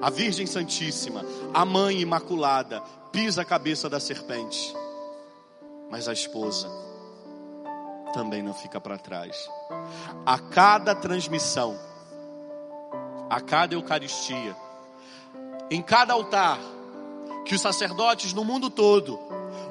A 0.00 0.08
Virgem 0.08 0.46
Santíssima, 0.46 1.24
a 1.52 1.64
Mãe 1.64 2.00
Imaculada, 2.00 2.80
pisa 3.10 3.42
a 3.42 3.44
cabeça 3.44 3.88
da 3.88 3.98
serpente 3.98 4.72
mas 5.90 6.08
a 6.08 6.12
esposa 6.12 6.68
também 8.12 8.42
não 8.42 8.54
fica 8.54 8.80
para 8.80 8.98
trás. 8.98 9.48
A 10.24 10.38
cada 10.38 10.94
transmissão, 10.94 11.78
a 13.28 13.40
cada 13.40 13.74
Eucaristia, 13.74 14.56
em 15.70 15.82
cada 15.82 16.12
altar, 16.14 16.58
que 17.44 17.54
os 17.54 17.60
sacerdotes 17.60 18.32
no 18.32 18.44
mundo 18.44 18.70
todo 18.70 19.18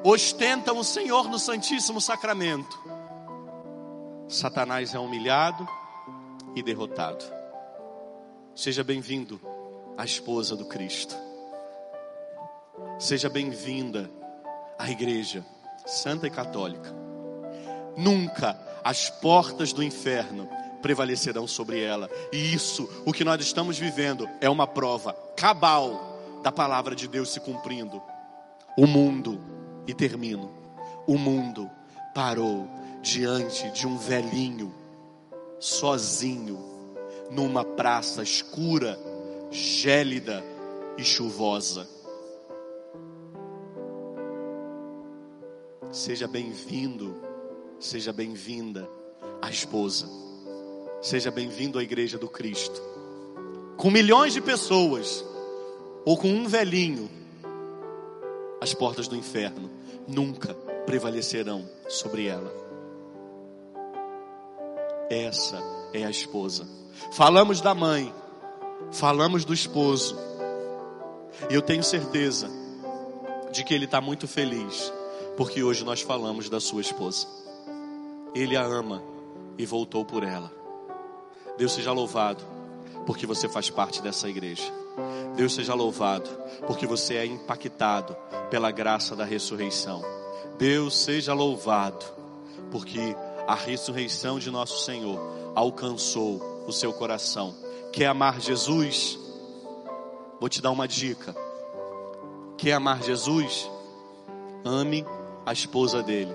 ostentam 0.02 0.78
o 0.78 0.84
Senhor 0.84 1.28
no 1.28 1.38
Santíssimo 1.38 2.00
Sacramento, 2.00 2.78
Satanás 4.28 4.94
é 4.94 4.98
humilhado 4.98 5.66
e 6.54 6.62
derrotado. 6.62 7.24
Seja 8.54 8.82
bem-vindo, 8.82 9.40
a 9.96 10.04
esposa 10.04 10.54
do 10.54 10.66
Cristo. 10.66 11.14
Seja 12.98 13.28
bem-vinda 13.28 14.10
à 14.78 14.90
igreja 14.90 15.44
santa 15.88 16.26
e 16.26 16.30
católica. 16.30 16.94
Nunca 17.96 18.58
as 18.84 19.10
portas 19.10 19.72
do 19.72 19.82
inferno 19.82 20.48
prevalecerão 20.80 21.46
sobre 21.46 21.82
ela. 21.82 22.08
E 22.32 22.54
isso, 22.54 22.88
o 23.04 23.12
que 23.12 23.24
nós 23.24 23.40
estamos 23.40 23.78
vivendo, 23.78 24.28
é 24.40 24.48
uma 24.48 24.66
prova 24.66 25.12
cabal 25.36 26.40
da 26.42 26.52
palavra 26.52 26.94
de 26.94 27.08
Deus 27.08 27.30
se 27.30 27.40
cumprindo. 27.40 28.00
O 28.76 28.86
mundo, 28.86 29.40
e 29.86 29.94
termino, 29.94 30.50
o 31.06 31.18
mundo 31.18 31.68
parou 32.14 32.68
diante 33.02 33.70
de 33.70 33.86
um 33.86 33.96
velhinho, 33.96 34.72
sozinho, 35.58 36.58
numa 37.30 37.64
praça 37.64 38.22
escura, 38.22 38.98
gélida 39.50 40.44
e 40.96 41.04
chuvosa. 41.04 41.88
Seja 45.90 46.28
bem-vindo, 46.28 47.16
seja 47.80 48.12
bem-vinda 48.12 48.86
a 49.40 49.48
esposa. 49.48 50.06
Seja 51.00 51.30
bem-vindo 51.30 51.78
à 51.78 51.82
igreja 51.82 52.18
do 52.18 52.28
Cristo. 52.28 52.82
Com 53.78 53.90
milhões 53.90 54.34
de 54.34 54.40
pessoas, 54.42 55.24
ou 56.04 56.18
com 56.18 56.28
um 56.28 56.46
velhinho, 56.46 57.08
as 58.60 58.74
portas 58.74 59.08
do 59.08 59.16
inferno 59.16 59.70
nunca 60.06 60.52
prevalecerão 60.84 61.66
sobre 61.88 62.26
ela. 62.26 62.52
Essa 65.08 65.58
é 65.94 66.04
a 66.04 66.10
esposa. 66.10 66.68
Falamos 67.12 67.62
da 67.62 67.74
mãe, 67.74 68.12
falamos 68.92 69.42
do 69.42 69.54
esposo, 69.54 70.18
e 71.48 71.54
eu 71.54 71.62
tenho 71.62 71.82
certeza 71.82 72.50
de 73.50 73.64
que 73.64 73.72
ele 73.72 73.86
está 73.86 74.02
muito 74.02 74.28
feliz 74.28 74.92
porque 75.38 75.62
hoje 75.62 75.84
nós 75.84 76.00
falamos 76.00 76.50
da 76.50 76.58
sua 76.58 76.80
esposa. 76.80 77.28
Ele 78.34 78.56
a 78.56 78.64
ama 78.64 79.00
e 79.56 79.64
voltou 79.64 80.04
por 80.04 80.24
ela. 80.24 80.52
Deus 81.56 81.74
seja 81.74 81.92
louvado, 81.92 82.42
porque 83.06 83.24
você 83.24 83.48
faz 83.48 83.70
parte 83.70 84.02
dessa 84.02 84.28
igreja. 84.28 84.64
Deus 85.36 85.54
seja 85.54 85.74
louvado, 85.74 86.28
porque 86.66 86.88
você 86.88 87.14
é 87.14 87.24
impactado 87.24 88.16
pela 88.50 88.72
graça 88.72 89.14
da 89.14 89.24
ressurreição. 89.24 90.02
Deus 90.58 90.98
seja 90.98 91.32
louvado, 91.34 92.04
porque 92.72 93.14
a 93.46 93.54
ressurreição 93.54 94.40
de 94.40 94.50
nosso 94.50 94.84
Senhor 94.84 95.20
alcançou 95.54 96.64
o 96.66 96.72
seu 96.72 96.92
coração. 96.92 97.54
Quer 97.92 98.06
amar 98.06 98.40
Jesus? 98.40 99.16
Vou 100.40 100.48
te 100.48 100.60
dar 100.60 100.72
uma 100.72 100.88
dica. 100.88 101.32
Quer 102.56 102.72
amar 102.72 103.04
Jesus? 103.04 103.70
Ame 104.64 105.06
a 105.48 105.52
esposa 105.52 106.02
dele. 106.02 106.34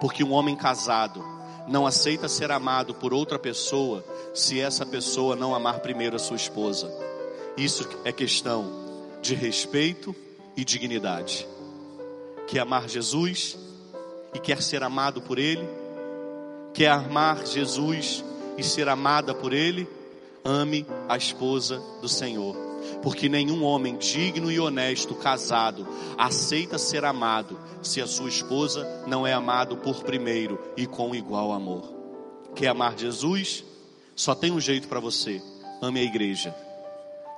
Porque 0.00 0.22
um 0.22 0.32
homem 0.32 0.56
casado 0.56 1.24
não 1.66 1.86
aceita 1.86 2.28
ser 2.28 2.50
amado 2.50 2.94
por 2.94 3.12
outra 3.12 3.38
pessoa 3.38 4.04
se 4.32 4.60
essa 4.60 4.86
pessoa 4.86 5.34
não 5.34 5.54
amar 5.54 5.80
primeiro 5.80 6.16
a 6.16 6.18
sua 6.18 6.36
esposa. 6.36 6.90
Isso 7.56 7.88
é 8.04 8.12
questão 8.12 8.70
de 9.20 9.34
respeito 9.34 10.14
e 10.56 10.64
dignidade. 10.64 11.46
Quer 12.46 12.60
amar 12.60 12.88
Jesus 12.88 13.58
e 14.32 14.38
quer 14.38 14.62
ser 14.62 14.82
amado 14.82 15.20
por 15.20 15.38
Ele? 15.38 15.68
Quer 16.72 16.90
amar 16.90 17.44
Jesus 17.44 18.24
e 18.56 18.62
ser 18.62 18.88
amada 18.88 19.34
por 19.34 19.52
Ele? 19.52 19.88
Ame 20.44 20.86
a 21.08 21.16
esposa 21.16 21.82
do 22.00 22.08
Senhor 22.08 22.69
porque 23.02 23.28
nenhum 23.28 23.62
homem 23.64 23.96
digno 23.96 24.50
e 24.50 24.60
honesto 24.60 25.14
casado 25.14 25.86
aceita 26.18 26.78
ser 26.78 27.04
amado 27.04 27.58
se 27.82 28.00
a 28.00 28.06
sua 28.06 28.28
esposa 28.28 29.04
não 29.06 29.26
é 29.26 29.32
amado 29.32 29.76
por 29.76 30.02
primeiro 30.02 30.58
e 30.76 30.86
com 30.86 31.14
igual 31.14 31.52
amor. 31.52 31.92
Quer 32.54 32.68
amar 32.68 32.96
Jesus? 32.98 33.64
Só 34.14 34.34
tem 34.34 34.50
um 34.50 34.60
jeito 34.60 34.88
para 34.88 35.00
você: 35.00 35.42
ame 35.80 36.00
a 36.00 36.04
igreja. 36.04 36.54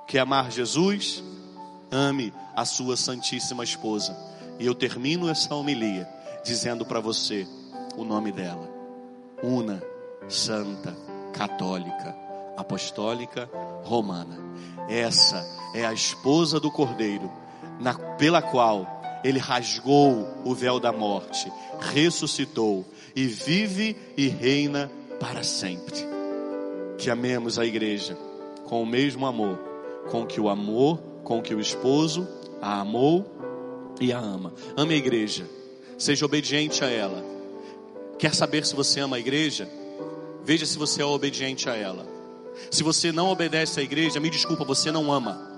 Quer 0.07 0.19
amar 0.19 0.51
Jesus? 0.51 1.23
Ame 1.91 2.33
a 2.55 2.65
sua 2.65 2.97
santíssima 2.97 3.63
esposa. 3.63 4.17
E 4.59 4.65
eu 4.65 4.75
termino 4.75 5.29
essa 5.29 5.53
homilia 5.55 6.07
dizendo 6.43 6.85
para 6.85 6.99
você 6.99 7.47
o 7.95 8.03
nome 8.03 8.31
dela: 8.31 8.69
Una, 9.41 9.81
Santa, 10.27 10.95
Católica, 11.33 12.15
Apostólica, 12.57 13.49
Romana. 13.83 14.42
Essa 14.87 15.45
é 15.73 15.85
a 15.85 15.93
esposa 15.93 16.59
do 16.59 16.71
Cordeiro, 16.71 17.31
na, 17.79 17.93
pela 17.93 18.41
qual 18.41 18.87
ele 19.23 19.39
rasgou 19.39 20.27
o 20.43 20.53
véu 20.53 20.79
da 20.79 20.91
morte, 20.91 21.51
ressuscitou 21.79 22.85
e 23.15 23.25
vive 23.25 23.95
e 24.17 24.27
reina 24.27 24.91
para 25.19 25.43
sempre. 25.43 25.95
Que 26.97 27.09
amemos 27.09 27.57
a 27.57 27.65
igreja 27.65 28.17
com 28.65 28.81
o 28.83 28.85
mesmo 28.85 29.25
amor, 29.25 29.57
com 30.09 30.25
que 30.25 30.39
o 30.39 30.49
amor, 30.49 30.99
com 31.23 31.41
que 31.41 31.55
o 31.55 31.59
esposo 31.59 32.27
a 32.61 32.79
amou 32.79 33.25
e 33.99 34.11
a 34.11 34.19
ama. 34.19 34.53
Ame 34.75 34.93
a 34.93 34.97
igreja, 34.97 35.45
seja 35.97 36.25
obediente 36.25 36.83
a 36.83 36.89
ela. 36.89 37.23
Quer 38.17 38.33
saber 38.33 38.65
se 38.65 38.75
você 38.75 38.99
ama 38.99 39.15
a 39.15 39.19
igreja? 39.19 39.69
Veja 40.43 40.65
se 40.65 40.77
você 40.77 41.01
é 41.01 41.05
obediente 41.05 41.69
a 41.69 41.75
ela. 41.75 42.12
Se 42.71 42.83
você 42.83 43.11
não 43.11 43.29
obedece 43.29 43.79
à 43.79 43.83
igreja, 43.83 44.19
me 44.19 44.29
desculpa, 44.29 44.63
você 44.63 44.91
não 44.91 45.11
ama. 45.11 45.53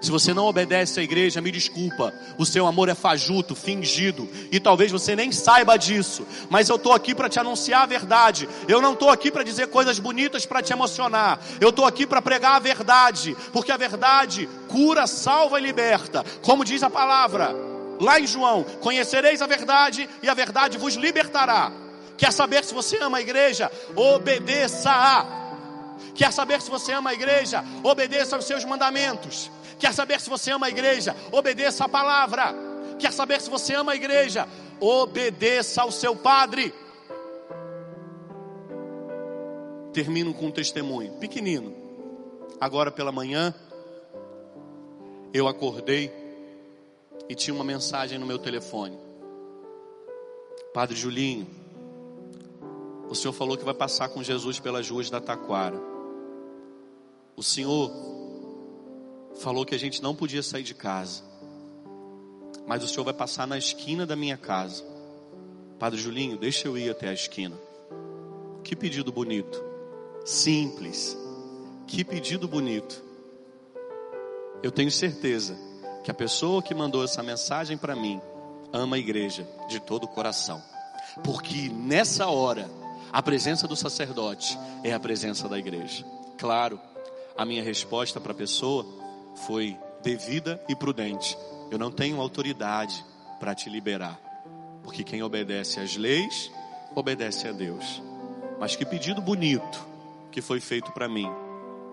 Se 0.00 0.10
você 0.10 0.34
não 0.34 0.46
obedece 0.46 1.00
à 1.00 1.02
igreja, 1.02 1.40
me 1.40 1.50
desculpa, 1.50 2.12
o 2.36 2.44
seu 2.44 2.66
amor 2.66 2.88
é 2.88 2.94
fajuto, 2.94 3.54
fingido, 3.54 4.28
e 4.52 4.60
talvez 4.60 4.92
você 4.92 5.16
nem 5.16 5.32
saiba 5.32 5.76
disso, 5.76 6.26
mas 6.50 6.68
eu 6.68 6.76
estou 6.76 6.92
aqui 6.92 7.14
para 7.14 7.28
te 7.28 7.40
anunciar 7.40 7.82
a 7.82 7.86
verdade. 7.86 8.48
Eu 8.68 8.82
não 8.82 8.92
estou 8.92 9.08
aqui 9.08 9.30
para 9.30 9.42
dizer 9.42 9.68
coisas 9.68 9.98
bonitas 9.98 10.44
para 10.44 10.62
te 10.62 10.72
emocionar, 10.72 11.40
eu 11.60 11.70
estou 11.70 11.86
aqui 11.86 12.06
para 12.06 12.20
pregar 12.20 12.56
a 12.56 12.60
verdade, 12.60 13.36
porque 13.52 13.72
a 13.72 13.76
verdade 13.76 14.48
cura, 14.68 15.06
salva 15.06 15.58
e 15.58 15.62
liberta, 15.62 16.24
como 16.42 16.64
diz 16.64 16.82
a 16.82 16.90
palavra 16.90 17.54
lá 18.00 18.20
em 18.20 18.26
João: 18.26 18.64
Conhecereis 18.80 19.40
a 19.42 19.46
verdade 19.46 20.08
e 20.22 20.28
a 20.28 20.34
verdade 20.34 20.78
vos 20.78 20.94
libertará. 20.94 21.72
Quer 22.16 22.32
saber 22.32 22.64
se 22.64 22.74
você 22.74 22.96
ama 22.98 23.18
a 23.18 23.20
igreja? 23.20 23.70
Obedeça-a. 23.94 25.45
Quer 26.16 26.32
saber 26.32 26.62
se 26.62 26.70
você 26.70 26.92
ama 26.92 27.10
a 27.10 27.14
igreja? 27.14 27.62
Obedeça 27.84 28.36
aos 28.36 28.46
seus 28.46 28.64
mandamentos. 28.64 29.50
Quer 29.78 29.92
saber 29.92 30.20
se 30.20 30.30
você 30.30 30.50
ama 30.50 30.66
a 30.66 30.70
igreja? 30.70 31.14
Obedeça 31.30 31.84
a 31.84 31.88
palavra. 31.88 32.54
Quer 32.98 33.12
saber 33.12 33.40
se 33.40 33.50
você 33.50 33.74
ama 33.74 33.92
a 33.92 33.96
igreja? 33.96 34.48
Obedeça 34.80 35.82
ao 35.82 35.92
seu 35.92 36.16
padre. 36.16 36.72
Termino 39.92 40.32
com 40.32 40.46
um 40.46 40.50
testemunho 40.50 41.12
pequenino. 41.14 41.74
Agora 42.58 42.90
pela 42.90 43.12
manhã, 43.12 43.54
eu 45.34 45.46
acordei 45.46 46.10
e 47.28 47.34
tinha 47.34 47.54
uma 47.54 47.64
mensagem 47.64 48.18
no 48.18 48.24
meu 48.24 48.38
telefone. 48.38 48.98
Padre 50.72 50.96
Julinho, 50.96 51.46
o 53.08 53.14
Senhor 53.14 53.34
falou 53.34 53.56
que 53.56 53.64
vai 53.64 53.74
passar 53.74 54.08
com 54.08 54.22
Jesus 54.22 54.58
pelas 54.58 54.88
ruas 54.88 55.10
da 55.10 55.20
Taquara. 55.20 55.95
O 57.36 57.42
Senhor 57.42 57.92
falou 59.40 59.66
que 59.66 59.74
a 59.74 59.78
gente 59.78 60.02
não 60.02 60.14
podia 60.14 60.42
sair 60.42 60.62
de 60.62 60.74
casa. 60.74 61.22
Mas 62.66 62.82
o 62.82 62.88
Senhor 62.88 63.04
vai 63.04 63.12
passar 63.12 63.46
na 63.46 63.58
esquina 63.58 64.06
da 64.06 64.16
minha 64.16 64.38
casa. 64.38 64.82
Padre 65.78 66.00
Julinho, 66.00 66.38
deixa 66.38 66.66
eu 66.66 66.78
ir 66.78 66.90
até 66.90 67.08
a 67.08 67.12
esquina. 67.12 67.54
Que 68.64 68.74
pedido 68.74 69.12
bonito. 69.12 69.62
Simples. 70.24 71.16
Que 71.86 72.02
pedido 72.02 72.48
bonito. 72.48 73.04
Eu 74.62 74.72
tenho 74.72 74.90
certeza 74.90 75.56
que 76.02 76.10
a 76.10 76.14
pessoa 76.14 76.62
que 76.62 76.74
mandou 76.74 77.04
essa 77.04 77.22
mensagem 77.22 77.76
para 77.76 77.94
mim 77.94 78.20
ama 78.72 78.96
a 78.96 78.98
igreja 78.98 79.46
de 79.68 79.78
todo 79.78 80.04
o 80.04 80.08
coração. 80.08 80.62
Porque 81.22 81.68
nessa 81.68 82.28
hora, 82.28 82.68
a 83.12 83.22
presença 83.22 83.68
do 83.68 83.76
sacerdote 83.76 84.58
é 84.82 84.92
a 84.92 84.98
presença 84.98 85.48
da 85.48 85.58
igreja. 85.58 86.04
Claro, 86.38 86.80
a 87.36 87.44
minha 87.44 87.62
resposta 87.62 88.20
para 88.20 88.32
a 88.32 88.34
pessoa 88.34 88.86
foi 89.46 89.76
devida 90.02 90.62
e 90.68 90.74
prudente. 90.74 91.36
Eu 91.70 91.78
não 91.78 91.90
tenho 91.90 92.20
autoridade 92.20 93.04
para 93.38 93.54
te 93.54 93.68
liberar, 93.68 94.18
porque 94.82 95.04
quem 95.04 95.22
obedece 95.22 95.80
às 95.80 95.96
leis, 95.96 96.50
obedece 96.94 97.48
a 97.48 97.52
Deus. 97.52 98.02
Mas 98.58 98.74
que 98.74 98.86
pedido 98.86 99.20
bonito 99.20 99.84
que 100.30 100.40
foi 100.40 100.60
feito 100.60 100.92
para 100.92 101.08
mim, 101.08 101.28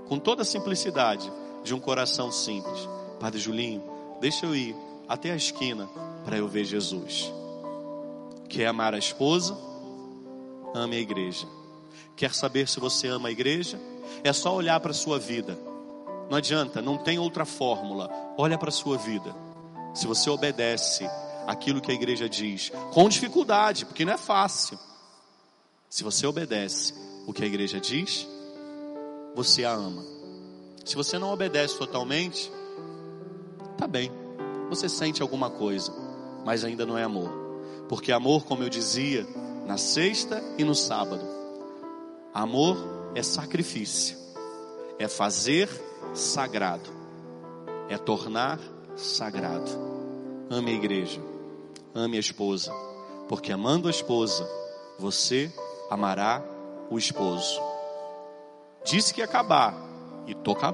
com 0.07 0.17
toda 0.17 0.43
a 0.43 0.45
simplicidade 0.45 1.31
de 1.63 1.73
um 1.73 1.79
coração 1.79 2.31
simples. 2.31 2.87
Padre 3.19 3.39
Julinho, 3.39 3.83
deixa 4.19 4.45
eu 4.45 4.55
ir 4.55 4.75
até 5.07 5.31
a 5.31 5.35
esquina 5.35 5.89
para 6.23 6.37
eu 6.37 6.47
ver 6.47 6.65
Jesus. 6.65 7.31
Quer 8.47 8.67
amar 8.67 8.93
a 8.93 8.97
esposa? 8.97 9.57
Ame 10.73 10.97
a 10.97 10.99
igreja. 10.99 11.47
Quer 12.15 12.33
saber 12.33 12.67
se 12.67 12.79
você 12.79 13.07
ama 13.07 13.29
a 13.29 13.31
igreja? 13.31 13.79
É 14.23 14.31
só 14.31 14.55
olhar 14.55 14.79
para 14.79 14.91
a 14.91 14.95
sua 14.95 15.19
vida 15.19 15.57
não 16.29 16.37
adianta, 16.37 16.81
não 16.81 16.97
tem 16.97 17.19
outra 17.19 17.45
fórmula. 17.45 18.09
Olha 18.37 18.57
para 18.57 18.69
a 18.69 18.71
sua 18.71 18.97
vida. 18.97 19.35
Se 19.93 20.07
você 20.07 20.29
obedece 20.29 21.07
aquilo 21.45 21.81
que 21.81 21.91
a 21.91 21.93
igreja 21.93 22.27
diz, 22.27 22.71
com 22.91 23.07
dificuldade, 23.07 23.85
porque 23.85 24.05
não 24.05 24.13
é 24.13 24.17
fácil. 24.17 24.79
Se 25.87 26.03
você 26.03 26.25
obedece 26.25 26.93
o 27.27 27.33
que 27.33 27.43
a 27.43 27.45
igreja 27.45 27.79
diz, 27.79 28.27
você 29.35 29.63
a 29.63 29.71
ama. 29.71 30.03
Se 30.83 30.95
você 30.95 31.19
não 31.19 31.31
obedece 31.31 31.77
totalmente, 31.77 32.51
tá 33.77 33.85
bem. 33.85 34.11
Você 34.69 34.89
sente 34.89 35.21
alguma 35.21 35.51
coisa, 35.51 35.93
mas 36.43 36.63
ainda 36.63 36.85
não 36.85 36.97
é 36.97 37.03
amor. 37.03 37.29
Porque 37.87 38.11
amor, 38.11 38.43
como 38.45 38.63
eu 38.63 38.69
dizia, 38.69 39.27
na 39.67 39.77
sexta 39.77 40.41
e 40.57 40.63
no 40.63 40.73
sábado, 40.73 41.23
amor 42.33 42.77
é 43.13 43.21
sacrifício, 43.21 44.17
é 44.97 45.07
fazer 45.07 45.69
sagrado, 46.13 46.89
é 47.87 47.97
tornar 47.97 48.59
sagrado. 48.95 49.71
Ame 50.49 50.71
a 50.71 50.75
igreja, 50.75 51.21
ame 51.93 52.17
a 52.17 52.19
esposa, 52.19 52.73
porque 53.29 53.51
amando 53.51 53.87
a 53.87 53.91
esposa, 53.91 54.47
você 54.97 55.51
amará 55.89 56.43
o 56.89 56.97
esposo. 56.97 57.61
Disse 58.83 59.13
que 59.13 59.21
ia 59.21 59.25
acabar, 59.25 59.75
e 60.27 60.33
tô 60.33 60.51
acabando. 60.51 60.71